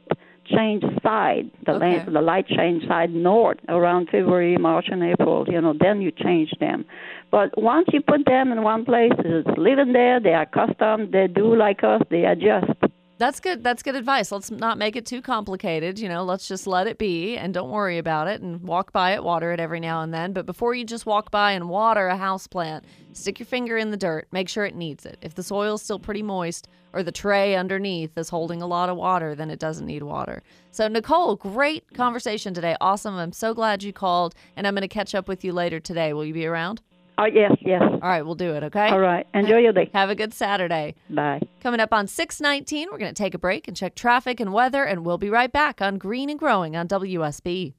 change 0.46 0.84
side, 1.02 1.50
the, 1.66 1.74
okay. 1.74 2.04
la- 2.06 2.12
the 2.12 2.22
light 2.22 2.48
change 2.48 2.88
side 2.88 3.12
north 3.12 3.58
around 3.70 4.06
February, 4.06 4.58
March, 4.58 4.86
and 4.90 5.04
April. 5.04 5.46
You 5.48 5.62
know, 5.62 5.74
then 5.80 6.02
you 6.02 6.12
change 6.12 6.52
them. 6.60 6.86
But 7.32 7.58
once 7.58 7.88
you 7.92 8.02
put 8.02 8.26
them 8.26 8.52
in 8.52 8.62
one 8.64 8.86
place, 8.86 9.14
it's 9.20 9.58
living 9.58 9.94
there. 9.94 10.20
They 10.20 10.34
are 10.34 10.44
accustomed. 10.44 11.12
They 11.12 11.28
do 11.28 11.56
like 11.56 11.84
us. 11.84 12.02
They 12.10 12.26
adjust. 12.26 12.72
That's 13.20 13.40
good. 13.40 13.64
That's 13.64 13.84
good 13.84 13.96
advice. 13.96 14.32
Let's 14.32 14.52
not 14.52 14.78
make 14.78 14.96
it 14.96 15.06
too 15.06 15.22
complicated. 15.22 15.98
You 15.98 16.10
know, 16.10 16.24
let's 16.24 16.48
just 16.48 16.68
let 16.68 16.88
it 16.88 16.98
be 16.98 17.38
and 17.38 17.54
don't 17.54 17.70
worry 17.70 17.98
about 17.98 18.28
it 18.28 18.42
and 18.42 18.62
walk 18.62 18.92
by 18.92 19.14
it, 19.14 19.24
water 19.24 19.52
it 19.52 19.60
every 19.60 19.80
now 19.80 20.02
and 20.02 20.14
then. 20.14 20.34
But 20.34 20.46
before 20.46 20.74
you 20.74 20.84
just 20.84 21.06
walk 21.06 21.32
by 21.32 21.54
and 21.54 21.70
water 21.70 22.08
a 22.08 22.18
house 22.18 22.48
plant, 22.48 22.86
stick 23.14 23.40
your 23.40 23.46
finger 23.46 23.78
in 23.78 23.92
the 23.92 23.98
dirt. 23.98 24.28
Make 24.32 24.50
sure 24.50 24.66
it 24.66 24.76
needs 24.76 25.06
it. 25.06 25.20
If 25.22 25.36
the 25.36 25.44
soil's 25.44 25.82
still 25.82 26.00
pretty 26.00 26.24
moist 26.24 26.68
or 26.94 27.04
the 27.04 27.12
tray 27.12 27.56
underneath 27.56 28.18
is 28.18 28.30
holding 28.30 28.62
a 28.62 28.68
lot 28.68 28.90
of 28.90 28.96
water, 28.96 29.36
then 29.36 29.50
it 29.50 29.60
doesn't 29.60 29.86
need 29.86 30.04
water. 30.04 30.44
So, 30.72 30.88
Nicole, 30.88 31.36
great 31.36 31.94
conversation 31.94 32.54
today. 32.54 32.76
Awesome. 32.80 33.16
I'm 33.16 33.34
so 33.34 33.54
glad 33.54 33.84
you 33.84 33.92
called, 33.92 34.36
and 34.56 34.66
I'm 34.66 34.74
going 34.74 34.82
to 34.84 34.88
catch 34.88 35.14
up 35.14 35.28
with 35.28 35.44
you 35.44 35.52
later 35.52 35.80
today. 35.80 36.14
Will 36.14 36.26
you 36.26 36.34
be 36.34 36.46
around? 36.46 36.82
Oh, 37.18 37.26
yes, 37.26 37.52
yes. 37.62 37.82
All 37.82 38.00
right, 38.00 38.24
we'll 38.24 38.34
do 38.36 38.54
it, 38.54 38.64
okay? 38.64 38.90
All 38.90 39.00
right. 39.00 39.28
Enjoy 39.36 39.58
your 39.58 39.74
day. 39.74 39.90
Have 39.94 40.10
a 40.10 40.16
good 40.16 40.34
Saturday. 40.34 40.96
Bye. 41.10 41.42
Coming 41.62 41.80
up 41.80 41.94
on 41.94 42.08
619, 42.08 42.88
we're 42.92 42.98
going 42.98 43.14
to 43.14 43.24
take 43.24 43.36
a 43.36 43.40
break 43.40 43.68
and 43.68 43.78
check 43.78 43.94
traffic 43.94 44.40
and 44.40 44.52
weather, 44.52 44.84
and 44.84 45.06
we'll 45.06 45.20
be 45.20 45.30
right 45.30 45.52
back 45.52 45.82
on 45.82 45.98
Green 46.00 46.30
and 46.30 46.40
Growing 46.40 46.76
on 46.76 46.88
WSB. 46.88 47.74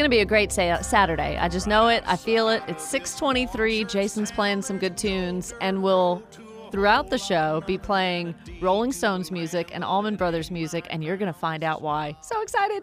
Going 0.00 0.10
to 0.10 0.16
be 0.16 0.20
a 0.20 0.24
great 0.24 0.50
sa- 0.50 0.80
Saturday. 0.80 1.36
I 1.36 1.48
just 1.50 1.66
know 1.66 1.88
it. 1.88 2.02
I 2.06 2.16
feel 2.16 2.48
it. 2.48 2.62
It's 2.66 2.82
623. 2.84 3.84
Jason's 3.84 4.32
playing 4.32 4.62
some 4.62 4.78
good 4.78 4.96
tunes, 4.96 5.52
and 5.60 5.82
we'll 5.82 6.22
throughout 6.72 7.10
the 7.10 7.18
show 7.18 7.62
be 7.66 7.76
playing 7.76 8.34
Rolling 8.62 8.92
Stones 8.92 9.30
music 9.30 9.70
and 9.74 9.84
Allman 9.84 10.16
Brothers 10.16 10.50
music, 10.50 10.86
and 10.88 11.04
you're 11.04 11.18
going 11.18 11.30
to 11.30 11.38
find 11.38 11.62
out 11.62 11.82
why. 11.82 12.16
So 12.22 12.40
excited. 12.40 12.82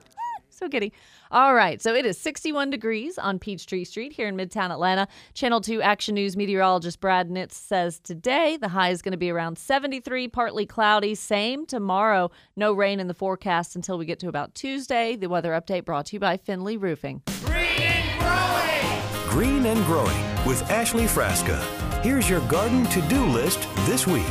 So 0.58 0.68
giddy. 0.68 0.92
All 1.30 1.54
right, 1.54 1.80
so 1.80 1.94
it 1.94 2.04
is 2.04 2.18
61 2.18 2.72
degrees 2.72 3.20
on 3.20 3.38
Peachtree 3.38 3.84
Street 3.84 4.12
here 4.12 4.28
in 4.28 4.36
Midtown 4.36 4.72
Atlanta. 4.72 5.08
Channel 5.36 5.62
2 5.62 5.84
Action 5.84 6.16
News 6.16 6.36
meteorologist 6.36 7.00
Brad 7.00 7.30
Nitz 7.30 7.52
says 7.52 8.00
today 8.00 8.58
the 8.58 8.70
high 8.70 8.90
is 8.90 9.04
going 9.04 9.12
to 9.12 9.20
be 9.20 9.30
around 9.30 9.60
73, 9.60 10.28
partly 10.30 10.66
cloudy. 10.66 11.14
Same 11.14 11.68
tomorrow. 11.68 12.32
No 12.56 12.74
rain 12.74 13.00
in 13.00 13.08
the 13.08 13.14
forecast 13.14 13.76
until 13.76 14.00
we 14.00 14.06
get 14.06 14.18
to 14.22 14.30
about 14.30 14.56
Tuesday. 14.56 15.16
The 15.16 15.30
weather 15.30 15.52
update 15.52 15.86
brought 15.86 16.08
to 16.08 16.16
you 16.16 16.20
by 16.20 16.38
Finley 16.38 16.76
Roofing. 16.76 17.22
Green 17.46 17.60
and 17.80 18.20
growing. 18.20 19.30
Green 19.30 19.66
and 19.68 19.86
growing 19.86 20.46
with 20.48 20.64
Ashley 20.72 21.06
Frasca. 21.06 21.62
Here's 22.02 22.28
your 22.28 22.42
garden 22.48 22.84
to 22.88 23.02
do 23.04 23.24
list 23.28 23.68
this 23.86 24.08
week. 24.08 24.26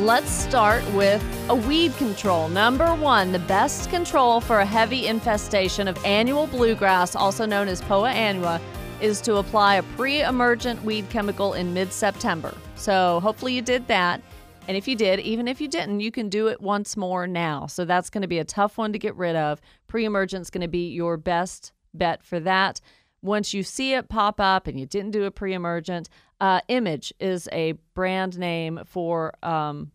Let's 0.00 0.30
start 0.30 0.82
with 0.94 1.22
a 1.50 1.54
weed 1.66 1.92
control. 1.96 2.48
Number 2.48 2.94
one, 2.94 3.32
the 3.32 3.40
best 3.40 3.90
control 3.90 4.40
for 4.40 4.60
a 4.60 4.64
heavy 4.64 5.08
infestation 5.08 5.88
of 5.88 5.98
annual 6.04 6.46
bluegrass, 6.46 7.16
also 7.16 7.44
known 7.44 7.66
as 7.66 7.82
Poa 7.82 8.12
annua, 8.12 8.60
is 9.00 9.20
to 9.22 9.38
apply 9.38 9.74
a 9.74 9.82
pre 9.82 10.22
emergent 10.22 10.80
weed 10.84 11.10
chemical 11.10 11.54
in 11.54 11.74
mid 11.74 11.92
September. 11.92 12.54
So 12.76 13.18
hopefully 13.18 13.52
you 13.52 13.62
did 13.62 13.88
that. 13.88 14.22
And 14.68 14.76
if 14.76 14.86
you 14.86 14.94
did, 14.94 15.18
even 15.18 15.48
if 15.48 15.60
you 15.60 15.66
didn't, 15.66 15.98
you 15.98 16.12
can 16.12 16.28
do 16.28 16.46
it 16.46 16.60
once 16.60 16.96
more 16.96 17.26
now. 17.26 17.66
So 17.66 17.84
that's 17.84 18.10
going 18.10 18.22
to 18.22 18.28
be 18.28 18.38
a 18.38 18.44
tough 18.44 18.78
one 18.78 18.92
to 18.92 18.98
get 19.00 19.16
rid 19.16 19.34
of. 19.34 19.60
Pre 19.88 20.04
emergent 20.04 20.42
is 20.42 20.50
going 20.50 20.60
to 20.60 20.68
be 20.68 20.90
your 20.90 21.16
best 21.16 21.72
bet 21.92 22.22
for 22.22 22.38
that. 22.38 22.80
Once 23.22 23.52
you 23.52 23.64
see 23.64 23.94
it 23.94 24.08
pop 24.08 24.40
up 24.40 24.68
and 24.68 24.78
you 24.78 24.86
didn't 24.86 25.10
do 25.10 25.24
a 25.24 25.32
pre 25.32 25.54
emergent, 25.54 26.08
uh, 26.40 26.60
Image 26.68 27.12
is 27.18 27.48
a 27.50 27.72
brand 27.94 28.38
name 28.38 28.82
for 28.86 29.34
um, 29.42 29.90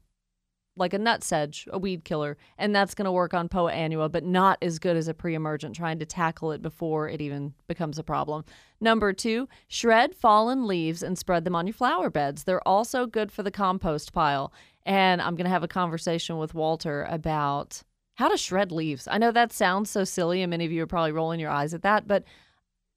like 0.78 0.94
a 0.94 1.00
nutsedge, 1.00 1.68
a 1.72 1.80
weed 1.80 2.04
killer, 2.04 2.38
and 2.58 2.76
that's 2.76 2.96
going 2.96 3.06
to 3.06 3.12
work 3.12 3.34
on 3.34 3.50
Poa 3.50 3.72
annua, 3.72 4.12
but 4.12 4.24
not 4.24 4.58
as 4.62 4.80
good 4.80 4.98
as 4.98 5.08
a 5.08 5.14
pre 5.14 5.36
emergent, 5.36 5.76
trying 5.76 6.00
to 6.00 6.06
tackle 6.06 6.52
it 6.52 6.62
before 6.62 7.08
it 7.08 7.22
even 7.22 7.54
becomes 7.68 7.98
a 7.98 8.04
problem. 8.04 8.44
Number 8.82 9.14
two, 9.14 9.48
shred 9.68 10.16
fallen 10.16 10.68
leaves 10.68 11.02
and 11.02 11.18
spread 11.18 11.46
them 11.46 11.56
on 11.56 11.68
your 11.68 11.74
flower 11.74 12.10
beds. 12.10 12.44
They're 12.44 12.68
also 12.68 13.06
good 13.06 13.32
for 13.32 13.44
the 13.44 13.52
compost 13.52 14.14
pile. 14.14 14.52
And 14.86 15.22
I'm 15.22 15.36
going 15.36 15.46
to 15.46 15.52
have 15.52 15.64
a 15.64 15.68
conversation 15.68 16.38
with 16.38 16.54
Walter 16.54 17.08
about 17.10 17.82
how 18.16 18.30
to 18.30 18.38
shred 18.38 18.72
leaves. 18.72 19.08
I 19.10 19.18
know 19.18 19.32
that 19.32 19.52
sounds 19.52 19.90
so 19.90 20.04
silly, 20.04 20.42
and 20.42 20.50
many 20.50 20.66
of 20.66 20.72
you 20.72 20.84
are 20.84 20.88
probably 20.88 21.12
rolling 21.12 21.40
your 21.40 21.50
eyes 21.50 21.74
at 21.74 21.82
that, 21.84 22.08
but 22.08 22.24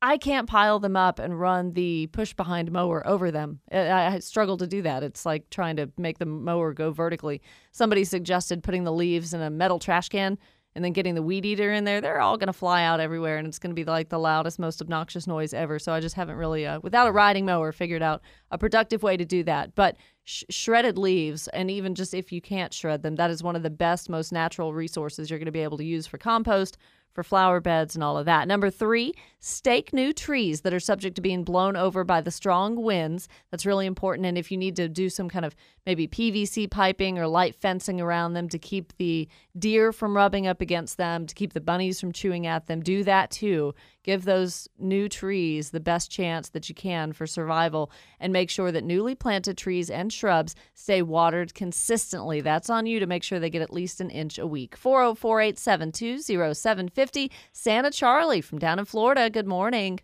I 0.01 0.17
can't 0.17 0.49
pile 0.49 0.79
them 0.79 0.97
up 0.97 1.19
and 1.19 1.39
run 1.39 1.73
the 1.73 2.07
push 2.09 2.33
behind 2.33 2.71
mower 2.71 3.05
over 3.07 3.33
them. 3.33 3.61
I, 3.73 4.21
struggle 4.21 4.57
to 4.59 4.67
do 4.67 4.83
that. 4.83 5.03
It's 5.03 5.27
like 5.27 5.51
trying 5.51 5.77
to 5.77 5.91
make 5.97 6.19
the 6.19 6.27
mower 6.27 6.73
go 6.73 6.93
vertically. 6.93 7.43
Somebody 7.73 8.05
suggested 8.05 8.63
putting 8.63 8.85
the 8.85 8.93
leaves 8.93 9.35
in 9.35 9.41
a 9.41 9.51
metal 9.51 9.81
trash 9.81 10.09
can 10.09 10.39
and 10.77 10.85
then 10.85 10.93
getting 10.93 11.17
the 11.17 11.23
weed 11.23 11.45
eater 11.45 11.73
in 11.73 11.83
there. 11.83 12.01
They're 12.01 12.21
all 12.21 12.37
going 12.37 12.47
to 12.47 12.53
fly 12.53 12.85
out 12.85 13.01
everywhere 13.01 13.39
and 13.39 13.49
it's 13.49 13.59
going 13.59 13.73
to 13.73 13.75
be 13.75 13.85
like 13.85 14.09
the 14.09 14.19
loudest, 14.21 14.61
most 14.61 14.81
obnoxious 14.81 15.27
noise 15.27 15.53
ever. 15.53 15.81
So 15.81 15.93
I 15.93 15.99
just 15.99 16.15
haven't 16.15 16.37
really, 16.37 16.65
uh, 16.65 16.79
without 16.81 17.09
a 17.09 17.13
riding 17.13 17.45
mower, 17.45 17.73
figured 17.73 18.03
out 18.03 18.23
a 18.53 18.59
productive 18.59 19.03
way 19.03 19.17
to 19.17 19.25
do 19.25 19.43
that. 19.45 19.75
But 19.75 19.97
sh- 20.23 20.45
shredded 20.49 20.97
leaves, 20.97 21.49
and 21.49 21.73
even 21.73 21.97
just 21.97 22.15
if 22.15 22.31
you 22.31 22.41
can't 22.41 22.73
shred 22.73 23.03
them, 23.03 23.17
that 23.17 23.33
is 23.33 23.43
one 23.43 23.57
of 23.57 23.65
the 23.65 23.71
best, 23.71 24.09
most 24.09 24.31
natural 24.31 24.73
resources 24.73 25.29
you're 25.29 25.41
going 25.41 25.47
to 25.47 25.53
be 25.53 25.59
able 25.59 25.79
to 25.79 25.85
use 25.85 26.07
for 26.07 26.19
compost 26.19 26.79
for 27.19 27.25
flower 27.25 27.61
beds 27.61 27.97
and 27.97 28.05
all 28.05 28.17
of 28.17 28.27
that. 28.27 28.47
Number 28.47 28.71
three, 28.71 29.13
stake 29.41 29.93
new 29.93 30.13
trees 30.13 30.63
that 30.63 30.75
are 30.75 30.81
subject 30.81 31.15
to 31.17 31.23
being 31.23 31.45
blown 31.45 31.77
over 31.77 32.03
by 32.05 32.21
the 32.21 32.31
strong 32.31 32.83
winds. 32.83 33.29
That's 33.51 33.67
really 33.67 33.87
important. 33.87 34.27
And 34.27 34.37
if 34.37 34.51
you 34.51 34.57
need 34.57 34.77
to 34.77 34.89
do 34.89 35.09
some 35.09 35.29
kind 35.29 35.45
of 35.45 35.55
maybe 35.87 36.09
PVC 36.09 36.71
piping 36.71 37.19
or 37.19 37.27
light 37.27 37.55
fencing 37.55 38.01
around 38.01 38.35
them 38.35 38.49
to 38.49 38.59
keep 38.59 38.93
the 38.99 39.29
deer 39.59 39.93
from 39.93 40.17
rubbing 40.17 40.47
up 40.47 40.61
against 40.61 40.97
them, 40.97 41.27
to 41.27 41.35
keep 41.35 41.53
the 41.53 41.61
bunnies 41.61 42.01
from 42.01 42.13
chewing 42.13 42.47
at 42.47 42.67
them, 42.67 42.81
do 42.81 43.05
that 43.05 43.31
too. 43.31 43.75
Give 44.03 44.25
those 44.25 44.69
new 44.79 45.09
trees 45.09 45.71
the 45.71 45.81
best 45.81 46.11
chance 46.11 46.49
that 46.51 46.69
you 46.69 46.75
can 46.75 47.13
for 47.13 47.27
survival 47.27 47.91
and 48.21 48.33
make 48.33 48.49
sure 48.49 48.73
that 48.73 48.85
newly 48.85 49.15
planted 49.15 49.59
trees 49.59 49.91
and 49.91 50.13
shrubs 50.13 50.55
stay 50.75 51.03
watered 51.03 51.55
consistently. 51.55 52.41
That's 52.41 52.71
on 52.71 52.87
you 52.87 53.01
to 53.01 53.07
make 53.07 53.23
sure 53.23 53.39
they 53.39 53.51
get 53.51 53.63
at 53.63 53.73
least 53.73 54.01
an 54.01 54.11
inch 54.11 54.39
a 54.39 54.47
week. 54.47 54.77
404 54.77 55.41
872 55.41 56.23
0750. 56.55 57.31
Santa 57.53 57.91
Charlie 57.91 58.41
from 58.41 58.59
down 58.59 58.79
in 58.79 58.85
Florida. 58.85 59.28
Good 59.31 59.47
morning. 59.47 60.01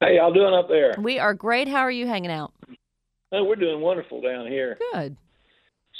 Hey, 0.00 0.16
y'all 0.16 0.32
doing 0.32 0.52
up 0.52 0.68
there? 0.68 0.94
We 0.98 1.18
are 1.20 1.32
great. 1.32 1.68
How 1.68 1.80
are 1.80 1.90
you 1.90 2.06
hanging 2.08 2.30
out? 2.30 2.52
Oh, 3.30 3.44
we're 3.44 3.56
doing 3.56 3.80
wonderful 3.80 4.20
down 4.20 4.48
here. 4.48 4.78
Good. 4.92 5.16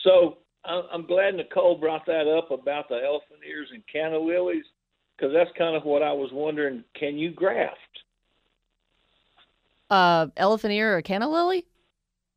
So 0.03 0.39
I'm 0.65 1.07
glad 1.07 1.35
Nicole 1.35 1.79
brought 1.79 2.05
that 2.07 2.27
up 2.27 2.51
about 2.51 2.89
the 2.89 2.97
elephant 2.97 3.41
ears 3.49 3.69
and 3.73 3.83
canna 3.93 4.19
lilies 4.19 4.65
because 5.17 5.33
that's 5.33 5.51
kind 5.57 5.77
of 5.77 5.85
what 5.85 6.03
I 6.03 6.13
was 6.13 6.31
wondering. 6.33 6.83
Can 6.99 7.17
you 7.17 7.31
graft? 7.31 7.79
Uh, 9.89 10.27
elephant 10.37 10.73
ear 10.73 10.97
or 10.97 11.03
canna 11.03 11.29
lily? 11.29 11.67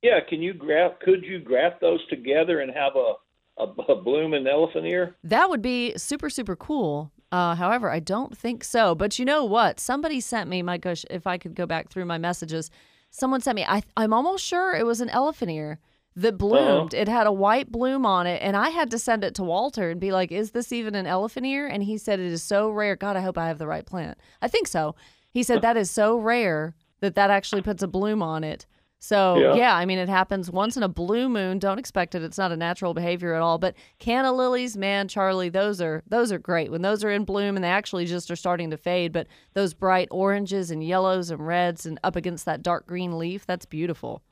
Yeah, 0.04 0.20
can 0.28 0.42
you 0.42 0.54
graft? 0.54 1.00
Could 1.00 1.24
you 1.24 1.40
graft 1.40 1.82
those 1.82 2.06
together 2.10 2.60
and 2.60 2.72
have 2.72 2.96
a 2.96 3.14
a, 3.58 3.64
a 3.64 3.96
blooming 3.96 4.46
elephant 4.46 4.86
ear? 4.86 5.16
That 5.24 5.50
would 5.50 5.62
be 5.62 5.98
super 5.98 6.30
super 6.30 6.56
cool. 6.56 7.12
Uh, 7.36 7.54
however, 7.56 7.92
I 7.92 8.00
don't 8.00 8.38
think 8.38 8.64
so. 8.64 8.96
But 8.96 9.20
you 9.20 9.26
know 9.26 9.44
what? 9.44 9.78
Somebody 9.78 10.22
sent 10.22 10.50
me 10.50 10.62
my 10.62 10.78
gosh. 10.78 11.04
If 11.10 11.28
I 11.28 11.38
could 11.38 11.54
go 11.54 11.66
back 11.66 11.90
through 11.90 12.06
my 12.06 12.18
messages, 12.18 12.72
someone 13.10 13.42
sent 13.42 13.58
me. 13.58 13.66
I 13.66 13.84
I'm 13.98 14.14
almost 14.14 14.46
sure 14.46 14.74
it 14.74 14.86
was 14.86 15.02
an 15.02 15.10
elephant 15.10 15.52
ear 15.52 15.80
that 16.16 16.38
bloomed. 16.38 16.94
Uh-huh. 16.94 17.02
It 17.02 17.10
had 17.10 17.28
a 17.28 17.34
white 17.34 17.70
bloom 17.74 18.06
on 18.06 18.26
it, 18.26 18.42
and 18.42 18.56
I 18.56 18.70
had 18.70 18.90
to 18.92 18.98
send 18.98 19.26
it 19.26 19.36
to 19.36 19.44
Walter 19.44 19.90
and 19.90 20.00
be 20.00 20.14
like, 20.14 20.32
"Is 20.32 20.52
this 20.52 20.72
even 20.72 20.96
an 20.96 21.08
elephant 21.08 21.46
ear?" 21.46 21.68
And 21.68 21.84
he 21.84 21.98
said, 21.98 22.22
"It 22.22 22.32
is 22.32 22.42
so 22.42 22.70
rare. 22.70 22.96
God, 22.96 23.18
I 23.18 23.22
hope 23.22 23.38
I 23.38 23.48
have 23.48 23.58
the 23.58 23.68
right 23.68 23.86
plant. 23.86 24.18
I 24.42 24.48
think 24.48 24.70
so." 24.70 24.96
He 25.30 25.44
said 25.44 25.62
that 25.62 25.76
is 25.76 25.92
so 25.92 26.16
rare 26.18 26.74
that 27.02 27.16
that 27.16 27.32
actually 27.32 27.64
puts 27.64 27.84
a 27.84 27.88
bloom 27.90 28.24
on 28.24 28.46
it. 28.46 28.66
So 29.00 29.38
yeah. 29.38 29.56
Yeah. 29.56 29.76
I 29.76 29.86
mean, 29.86 30.00
it 30.00 30.10
happens 30.10 30.50
once 30.50 30.78
in 30.78 30.84
a 30.84 30.88
blue 30.88 31.30
moon. 31.30 31.60
Don't 31.60 31.78
expect 31.78 32.16
it. 32.16 32.24
It's 32.24 32.38
not 32.38 32.52
a 32.52 32.58
natural 32.58 32.94
behavior 32.94 33.36
at 33.36 33.42
all. 33.42 33.58
But 33.58 33.76
canna 34.00 34.32
lilies, 34.32 34.76
man, 34.76 35.08
Charlie, 35.08 35.50
those 35.50 35.80
are 35.82 36.02
those 36.08 36.32
are 36.32 36.40
great 36.40 36.72
when 36.72 36.82
those 36.82 37.04
are 37.04 37.12
in 37.12 37.24
bloom 37.24 37.56
and 37.56 37.64
they 37.64 37.70
actually 37.70 38.06
just 38.06 38.32
are 38.32 38.36
starting 38.36 38.72
to 38.72 38.78
fade. 38.78 39.12
But 39.12 39.28
those 39.54 39.74
bright 39.74 40.08
oranges 40.12 40.72
and 40.72 40.84
yellows 40.84 41.30
and 41.30 41.46
reds 41.46 41.86
and 41.86 42.00
up 42.04 42.16
against 42.16 42.46
that 42.46 42.64
dark 42.64 42.88
green 42.88 43.18
leaf, 43.18 43.46
that's 43.46 43.66
beautiful. 43.66 44.24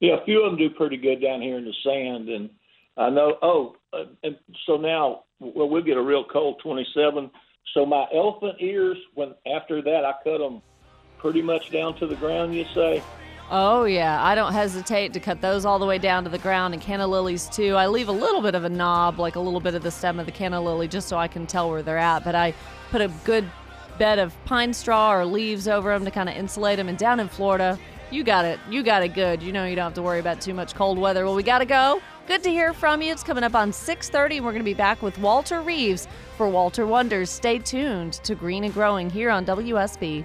Yeah, 0.00 0.16
a 0.20 0.24
few 0.24 0.42
of 0.42 0.50
them 0.50 0.58
do 0.58 0.68
pretty 0.70 0.96
good 0.96 1.22
down 1.22 1.40
here 1.40 1.58
in 1.58 1.64
the 1.64 1.74
sand, 1.84 2.28
and 2.28 2.50
I 2.96 3.08
know. 3.08 3.38
Oh, 3.40 3.76
uh, 3.92 4.06
and 4.24 4.36
so 4.66 4.76
now, 4.76 5.22
well, 5.38 5.68
we'll 5.68 5.82
get 5.82 5.96
a 5.96 6.02
real 6.02 6.24
cold 6.24 6.60
27. 6.60 7.30
So 7.72 7.86
my 7.86 8.06
elephant 8.12 8.56
ears, 8.58 8.98
when 9.14 9.34
after 9.46 9.80
that, 9.80 10.04
I 10.04 10.12
cut 10.24 10.38
them 10.38 10.60
pretty 11.18 11.40
much 11.40 11.70
down 11.70 11.96
to 12.00 12.08
the 12.08 12.16
ground. 12.16 12.52
You 12.52 12.64
say? 12.74 13.00
Oh 13.54 13.84
yeah, 13.84 14.24
I 14.24 14.34
don't 14.34 14.54
hesitate 14.54 15.12
to 15.12 15.20
cut 15.20 15.42
those 15.42 15.66
all 15.66 15.78
the 15.78 15.84
way 15.84 15.98
down 15.98 16.24
to 16.24 16.30
the 16.30 16.38
ground, 16.38 16.72
and 16.72 16.82
canna 16.82 17.06
lilies 17.06 17.50
too. 17.50 17.74
I 17.74 17.86
leave 17.86 18.08
a 18.08 18.12
little 18.12 18.40
bit 18.40 18.54
of 18.54 18.64
a 18.64 18.70
knob, 18.70 19.18
like 19.18 19.36
a 19.36 19.40
little 19.40 19.60
bit 19.60 19.74
of 19.74 19.82
the 19.82 19.90
stem 19.90 20.18
of 20.18 20.24
the 20.24 20.32
canna 20.32 20.58
lily, 20.58 20.88
just 20.88 21.06
so 21.06 21.18
I 21.18 21.28
can 21.28 21.46
tell 21.46 21.68
where 21.68 21.82
they're 21.82 21.98
at. 21.98 22.24
But 22.24 22.34
I 22.34 22.54
put 22.90 23.02
a 23.02 23.08
good 23.24 23.44
bed 23.98 24.18
of 24.18 24.34
pine 24.46 24.72
straw 24.72 25.12
or 25.12 25.26
leaves 25.26 25.68
over 25.68 25.92
them 25.92 26.06
to 26.06 26.10
kind 26.10 26.30
of 26.30 26.34
insulate 26.34 26.78
them. 26.78 26.88
And 26.88 26.96
down 26.96 27.20
in 27.20 27.28
Florida, 27.28 27.78
you 28.10 28.24
got 28.24 28.46
it. 28.46 28.58
You 28.70 28.82
got 28.82 29.02
it 29.02 29.08
good. 29.08 29.42
You 29.42 29.52
know 29.52 29.66
you 29.66 29.76
don't 29.76 29.84
have 29.84 29.94
to 29.94 30.02
worry 30.02 30.20
about 30.20 30.40
too 30.40 30.54
much 30.54 30.74
cold 30.74 30.96
weather. 30.96 31.26
Well, 31.26 31.34
we 31.34 31.42
got 31.42 31.58
to 31.58 31.66
go. 31.66 32.00
Good 32.26 32.42
to 32.44 32.50
hear 32.50 32.72
from 32.72 33.02
you. 33.02 33.12
It's 33.12 33.22
coming 33.22 33.44
up 33.44 33.54
on 33.54 33.70
6:30 33.70 34.36
and 34.36 34.46
we're 34.46 34.52
going 34.52 34.60
to 34.60 34.64
be 34.64 34.72
back 34.72 35.02
with 35.02 35.18
Walter 35.18 35.60
Reeves 35.60 36.08
for 36.38 36.48
Walter 36.48 36.86
Wonders. 36.86 37.28
Stay 37.28 37.58
tuned 37.58 38.14
to 38.24 38.34
Green 38.34 38.64
and 38.64 38.72
Growing 38.72 39.10
here 39.10 39.28
on 39.28 39.44
WSB. 39.44 40.24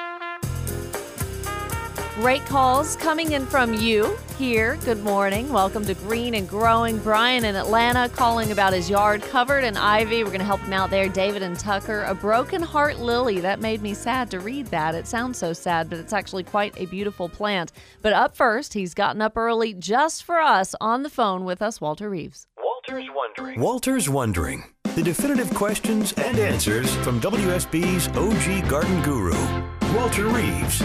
Great 2.15 2.45
calls 2.45 2.97
coming 2.97 3.31
in 3.31 3.45
from 3.45 3.73
you 3.73 4.17
here. 4.37 4.77
Good 4.83 5.01
morning. 5.01 5.47
Welcome 5.47 5.85
to 5.85 5.93
Green 5.93 6.35
and 6.35 6.47
Growing. 6.47 6.97
Brian 6.97 7.45
in 7.45 7.55
Atlanta 7.55 8.09
calling 8.09 8.51
about 8.51 8.73
his 8.73 8.89
yard 8.89 9.21
covered 9.21 9.63
in 9.63 9.77
ivy. 9.77 10.25
We're 10.25 10.29
going 10.29 10.39
to 10.39 10.45
help 10.45 10.59
him 10.59 10.73
out 10.73 10.89
there. 10.89 11.07
David 11.07 11.41
and 11.41 11.57
Tucker, 11.57 12.03
a 12.03 12.13
broken 12.13 12.61
heart 12.61 12.99
lily. 12.99 13.39
That 13.39 13.61
made 13.61 13.81
me 13.81 13.93
sad 13.93 14.29
to 14.31 14.41
read 14.41 14.67
that. 14.67 14.93
It 14.93 15.07
sounds 15.07 15.37
so 15.37 15.53
sad, 15.53 15.89
but 15.89 15.99
it's 15.99 16.11
actually 16.11 16.43
quite 16.43 16.77
a 16.77 16.85
beautiful 16.85 17.29
plant. 17.29 17.71
But 18.01 18.11
up 18.11 18.35
first, 18.35 18.73
he's 18.73 18.93
gotten 18.93 19.21
up 19.21 19.37
early 19.37 19.73
just 19.73 20.25
for 20.25 20.41
us 20.41 20.75
on 20.81 21.03
the 21.03 21.09
phone 21.09 21.45
with 21.45 21.61
us, 21.61 21.79
Walter 21.79 22.09
Reeves. 22.09 22.45
Walter's 22.61 23.07
Wondering. 23.15 23.59
Walter's 23.61 24.09
Wondering. 24.09 24.65
The 24.95 25.03
definitive 25.03 25.53
questions 25.53 26.11
and 26.17 26.37
answers 26.37 26.93
from 26.97 27.21
WSB's 27.21 28.09
OG 28.09 28.69
garden 28.69 29.01
guru, 29.01 29.63
Walter 29.95 30.27
Reeves. 30.27 30.83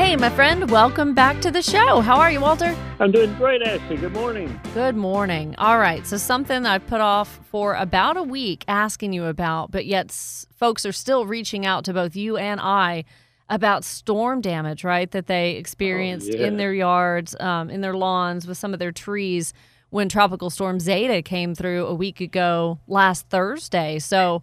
Hey, 0.00 0.16
my 0.16 0.30
friend, 0.30 0.70
welcome 0.70 1.12
back 1.12 1.42
to 1.42 1.50
the 1.50 1.60
show. 1.60 2.00
How 2.00 2.18
are 2.18 2.32
you, 2.32 2.40
Walter? 2.40 2.74
I'm 2.98 3.12
doing 3.12 3.34
great, 3.34 3.60
Ashley. 3.60 3.98
Good 3.98 4.14
morning. 4.14 4.58
Good 4.72 4.96
morning. 4.96 5.54
All 5.58 5.78
right. 5.78 6.06
So, 6.06 6.16
something 6.16 6.64
I 6.64 6.78
put 6.78 7.02
off 7.02 7.38
for 7.50 7.74
about 7.74 8.16
a 8.16 8.22
week 8.22 8.64
asking 8.66 9.12
you 9.12 9.26
about, 9.26 9.70
but 9.70 9.84
yet 9.84 10.06
s- 10.06 10.46
folks 10.56 10.86
are 10.86 10.92
still 10.92 11.26
reaching 11.26 11.66
out 11.66 11.84
to 11.84 11.92
both 11.92 12.16
you 12.16 12.38
and 12.38 12.62
I 12.62 13.04
about 13.50 13.84
storm 13.84 14.40
damage, 14.40 14.84
right? 14.84 15.10
That 15.10 15.26
they 15.26 15.56
experienced 15.56 16.32
yeah. 16.32 16.46
in 16.46 16.56
their 16.56 16.72
yards, 16.72 17.36
um, 17.38 17.68
in 17.68 17.82
their 17.82 17.94
lawns, 17.94 18.46
with 18.46 18.56
some 18.56 18.72
of 18.72 18.78
their 18.78 18.92
trees 18.92 19.52
when 19.90 20.08
Tropical 20.08 20.48
Storm 20.48 20.80
Zeta 20.80 21.20
came 21.20 21.54
through 21.54 21.84
a 21.86 21.94
week 21.94 22.22
ago 22.22 22.78
last 22.88 23.28
Thursday. 23.28 23.98
So, 23.98 24.42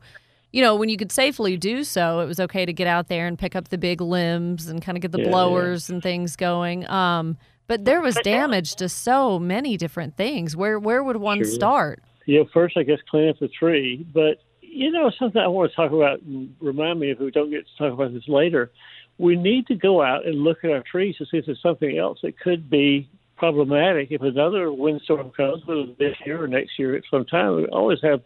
you 0.58 0.64
know, 0.64 0.76
when 0.76 0.90
you 0.90 0.98
could 0.98 1.12
safely 1.12 1.56
do 1.56 1.84
so, 1.84 2.20
it 2.20 2.26
was 2.26 2.40
okay 2.40 2.66
to 2.66 2.74
get 2.74 2.88
out 2.88 3.10
there 3.10 3.28
and 3.28 3.38
pick 3.38 3.56
up 3.56 3.68
the 3.68 3.78
big 3.78 4.02
limbs 4.02 4.68
and 4.68 4.82
kind 4.82 4.98
of 4.98 5.04
get 5.04 5.12
the 5.12 5.20
Yeah, 5.20 5.26
yeah. 5.26 5.30
blowers 5.30 5.88
and 5.88 6.02
things 6.02 6.36
going. 6.36 6.90
Um, 6.90 7.38
but 7.68 7.86
there 7.86 8.02
was 8.02 8.16
damage 8.24 8.74
to 8.78 8.90
so 8.90 9.38
many 9.38 9.78
different 9.78 10.18
things. 10.18 10.56
Where 10.58 10.80
where 10.80 11.04
would 11.04 11.18
one 11.18 11.38
Sure. 11.44 11.46
start? 11.46 12.02
Yeah, 12.26 12.42
first 12.52 12.76
I 12.76 12.82
guess 12.82 12.98
clean 13.08 13.30
up 13.30 13.38
the 13.38 13.50
tree. 13.50 14.04
But 14.12 14.40
you 14.62 14.90
know 14.90 15.12
something 15.12 15.40
I 15.40 15.46
want 15.48 15.70
to 15.70 15.76
talk 15.76 15.92
about 15.92 16.22
remind 16.60 17.00
me 17.00 17.12
if 17.12 17.20
we 17.20 17.30
don't 17.30 17.52
get 17.52 17.68
to 17.68 17.78
talk 17.78 17.94
about 17.94 18.12
this 18.16 18.28
later. 18.28 18.72
We 19.20 19.36
need 19.36 19.68
to 19.68 19.76
go 19.76 20.02
out 20.02 20.26
and 20.26 20.44
look 20.44 20.64
at 20.64 20.72
our 20.72 20.82
trees 20.82 21.18
to 21.18 21.26
see 21.28 21.38
if 21.38 21.46
there's 21.46 21.62
something 21.62 22.00
else 22.00 22.18
that 22.24 22.40
could 22.40 22.68
be 22.68 23.08
problematic. 23.36 24.08
If 24.12 24.24
another 24.24 24.72
windstorm 24.72 25.30
comes, 25.38 25.64
whether 25.68 25.86
this 26.00 26.16
year 26.26 26.44
or 26.44 26.48
next 26.48 26.80
year 26.80 26.96
at 26.96 27.04
some 27.12 27.26
time, 27.26 27.58
we 27.58 27.66
always 27.68 28.00
have 28.02 28.22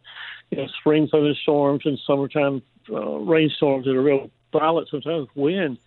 you 0.52 0.58
know 0.58 0.68
spring 0.80 1.08
thunderstorms 1.08 1.82
and 1.86 2.00
summertime 2.06 2.62
uh, 2.92 3.18
rainstorms 3.18 3.86
that 3.86 3.96
are 3.96 4.02
real 4.02 4.30
violent 4.52 4.90
sometimes 4.90 5.28
with 5.28 5.36
wind. 5.36 5.78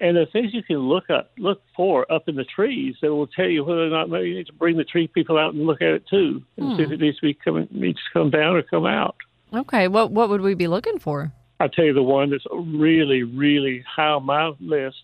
And 0.00 0.16
the 0.16 0.26
things 0.26 0.52
you 0.52 0.62
can 0.64 0.78
look 0.78 1.08
up, 1.08 1.30
look 1.38 1.62
for 1.76 2.10
up 2.10 2.28
in 2.28 2.34
the 2.34 2.44
trees 2.44 2.96
that 3.00 3.14
will 3.14 3.28
tell 3.28 3.46
you 3.46 3.62
whether 3.62 3.84
or 3.86 3.90
not 3.90 4.10
maybe 4.10 4.30
you 4.30 4.34
need 4.38 4.48
to 4.48 4.52
bring 4.52 4.76
the 4.76 4.82
tree 4.82 5.06
people 5.06 5.38
out 5.38 5.54
and 5.54 5.64
look 5.66 5.80
at 5.80 5.88
it 5.88 6.04
too, 6.08 6.42
and 6.56 6.76
see 6.76 6.82
if 6.82 6.90
it 6.90 7.00
needs 7.00 7.16
to 7.18 7.26
be 7.26 7.34
coming, 7.34 7.68
needs 7.70 7.98
to 7.98 8.18
come 8.18 8.30
down 8.30 8.56
or 8.56 8.62
come 8.62 8.86
out. 8.86 9.14
Okay, 9.52 9.86
what 9.86 10.10
what 10.10 10.28
would 10.30 10.40
we 10.40 10.54
be 10.54 10.66
looking 10.66 10.98
for? 10.98 11.32
I'll 11.60 11.68
tell 11.68 11.84
you 11.84 11.92
the 11.92 12.02
one 12.02 12.30
that's 12.30 12.44
really, 12.52 13.22
really 13.22 13.84
high 13.86 14.08
on 14.08 14.26
my 14.26 14.52
list 14.58 14.96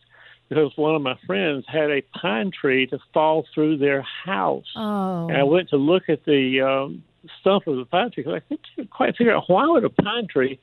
because 0.48 0.72
one 0.76 0.96
of 0.96 1.02
my 1.02 1.16
friends 1.24 1.64
had 1.68 1.90
a 1.90 2.02
pine 2.20 2.50
tree 2.50 2.88
to 2.88 2.98
fall 3.14 3.46
through 3.54 3.78
their 3.78 4.02
house. 4.02 4.66
Oh, 4.74 5.28
And 5.28 5.36
I 5.36 5.44
went 5.44 5.68
to 5.68 5.76
look 5.76 6.08
at 6.08 6.24
the 6.24 6.60
um, 6.60 7.04
stump 7.40 7.66
of 7.66 7.76
the 7.76 7.84
pine 7.84 8.10
tree 8.10 8.22
because 8.22 8.40
I 8.42 8.54
couldn't 8.54 8.90
quite 8.90 9.16
figure 9.16 9.34
out 9.34 9.44
why 9.48 9.66
would 9.66 9.84
a 9.84 9.90
pine 9.90 10.26
tree 10.28 10.58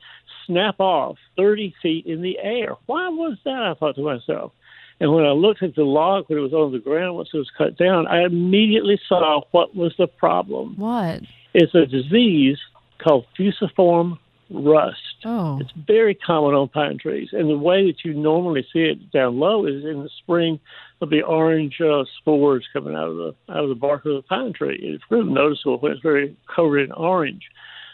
snap 0.46 0.80
off 0.80 1.18
30 1.36 1.74
feet 1.82 2.06
in 2.06 2.22
the 2.22 2.38
air? 2.40 2.76
Why 2.86 3.10
was 3.10 3.38
that? 3.46 3.62
I 3.62 3.74
thought 3.74 3.96
to 3.96 4.02
myself. 4.02 4.52
And 5.00 5.14
when 5.14 5.26
I 5.26 5.32
looked 5.32 5.62
at 5.62 5.76
the 5.76 5.84
log 5.84 6.26
when 6.28 6.40
it 6.40 6.42
was 6.42 6.54
on 6.54 6.72
the 6.72 6.80
ground 6.80 7.16
once 7.16 7.30
it 7.34 7.38
was 7.38 7.52
cut 7.56 7.78
down, 7.78 8.08
I 8.08 8.24
immediately 8.26 9.00
saw 9.08 9.42
what 9.52 9.76
was 9.76 9.94
the 9.98 10.08
problem. 10.08 10.76
what? 10.78 11.22
It's 11.54 11.74
a 11.76 11.86
disease 11.86 12.58
called 13.00 13.26
fusiform 13.36 14.20
rust. 14.50 14.98
Oh, 15.26 15.60
It's 15.60 15.72
very 15.86 16.16
common 16.16 16.54
on 16.54 16.70
pine 16.70 16.98
trees, 16.98 17.30
and 17.32 17.50
the 17.50 17.58
way 17.58 17.86
that 17.88 18.04
you 18.06 18.14
normally 18.14 18.66
see 18.72 18.80
it 18.84 19.12
down 19.12 19.40
low 19.40 19.66
is 19.66 19.84
in 19.84 20.04
the 20.04 20.10
spring. 20.20 20.60
There'll 21.00 21.10
be 21.10 21.22
orange 21.22 21.80
uh, 21.82 22.04
spores 22.20 22.66
coming 22.74 22.96
out 22.96 23.10
of 23.10 23.18
the 23.18 23.36
out 23.50 23.64
of 23.64 23.70
the 23.70 23.76
bark 23.76 24.06
of 24.06 24.16
the 24.16 24.22
pine 24.24 24.54
tree. 24.54 24.80
It's 24.82 25.04
really 25.10 25.32
noticeable 25.32 25.78
when 25.80 25.92
it's 25.92 26.02
very 26.02 26.36
covered 26.54 26.80
in 26.80 26.92
orange. 26.92 27.44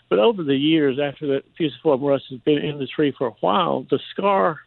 But 0.10 0.20
over 0.20 0.44
the 0.44 0.56
years, 0.56 1.00
after 1.00 1.26
that 1.28 1.44
fusiform 1.58 2.04
rust 2.04 2.26
has 2.30 2.39
been 2.42 2.60
in 2.60 2.78
the 2.78 2.88
tree 2.88 3.13
for 3.18 3.28
a 3.28 3.36
while, 3.39 3.86
the 3.89 4.00
scar 4.13 4.60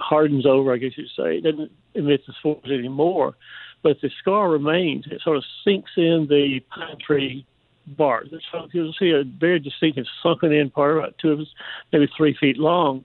hardens 0.00 0.46
over. 0.46 0.72
I 0.72 0.76
guess 0.76 0.92
you'd 0.96 1.08
say 1.16 1.38
it 1.38 1.44
doesn't 1.44 1.72
emit 1.94 2.22
the 2.26 2.34
spores 2.38 2.70
anymore, 2.70 3.34
but 3.82 4.00
the 4.00 4.10
scar 4.20 4.50
remains. 4.50 5.06
It 5.10 5.20
sort 5.22 5.36
of 5.38 5.44
sinks 5.64 5.90
in 5.96 6.26
the 6.28 6.60
pine 6.70 6.98
tree 7.04 7.46
bark. 7.86 8.26
So 8.50 8.68
you'll 8.72 8.94
see 8.98 9.10
a 9.10 9.24
very 9.24 9.58
distinctive 9.58 10.06
sunken 10.22 10.52
in 10.52 10.70
part, 10.70 10.98
about 10.98 11.18
two 11.18 11.32
of 11.32 11.40
us, 11.40 11.48
maybe 11.92 12.08
three 12.16 12.36
feet 12.38 12.58
long. 12.58 13.04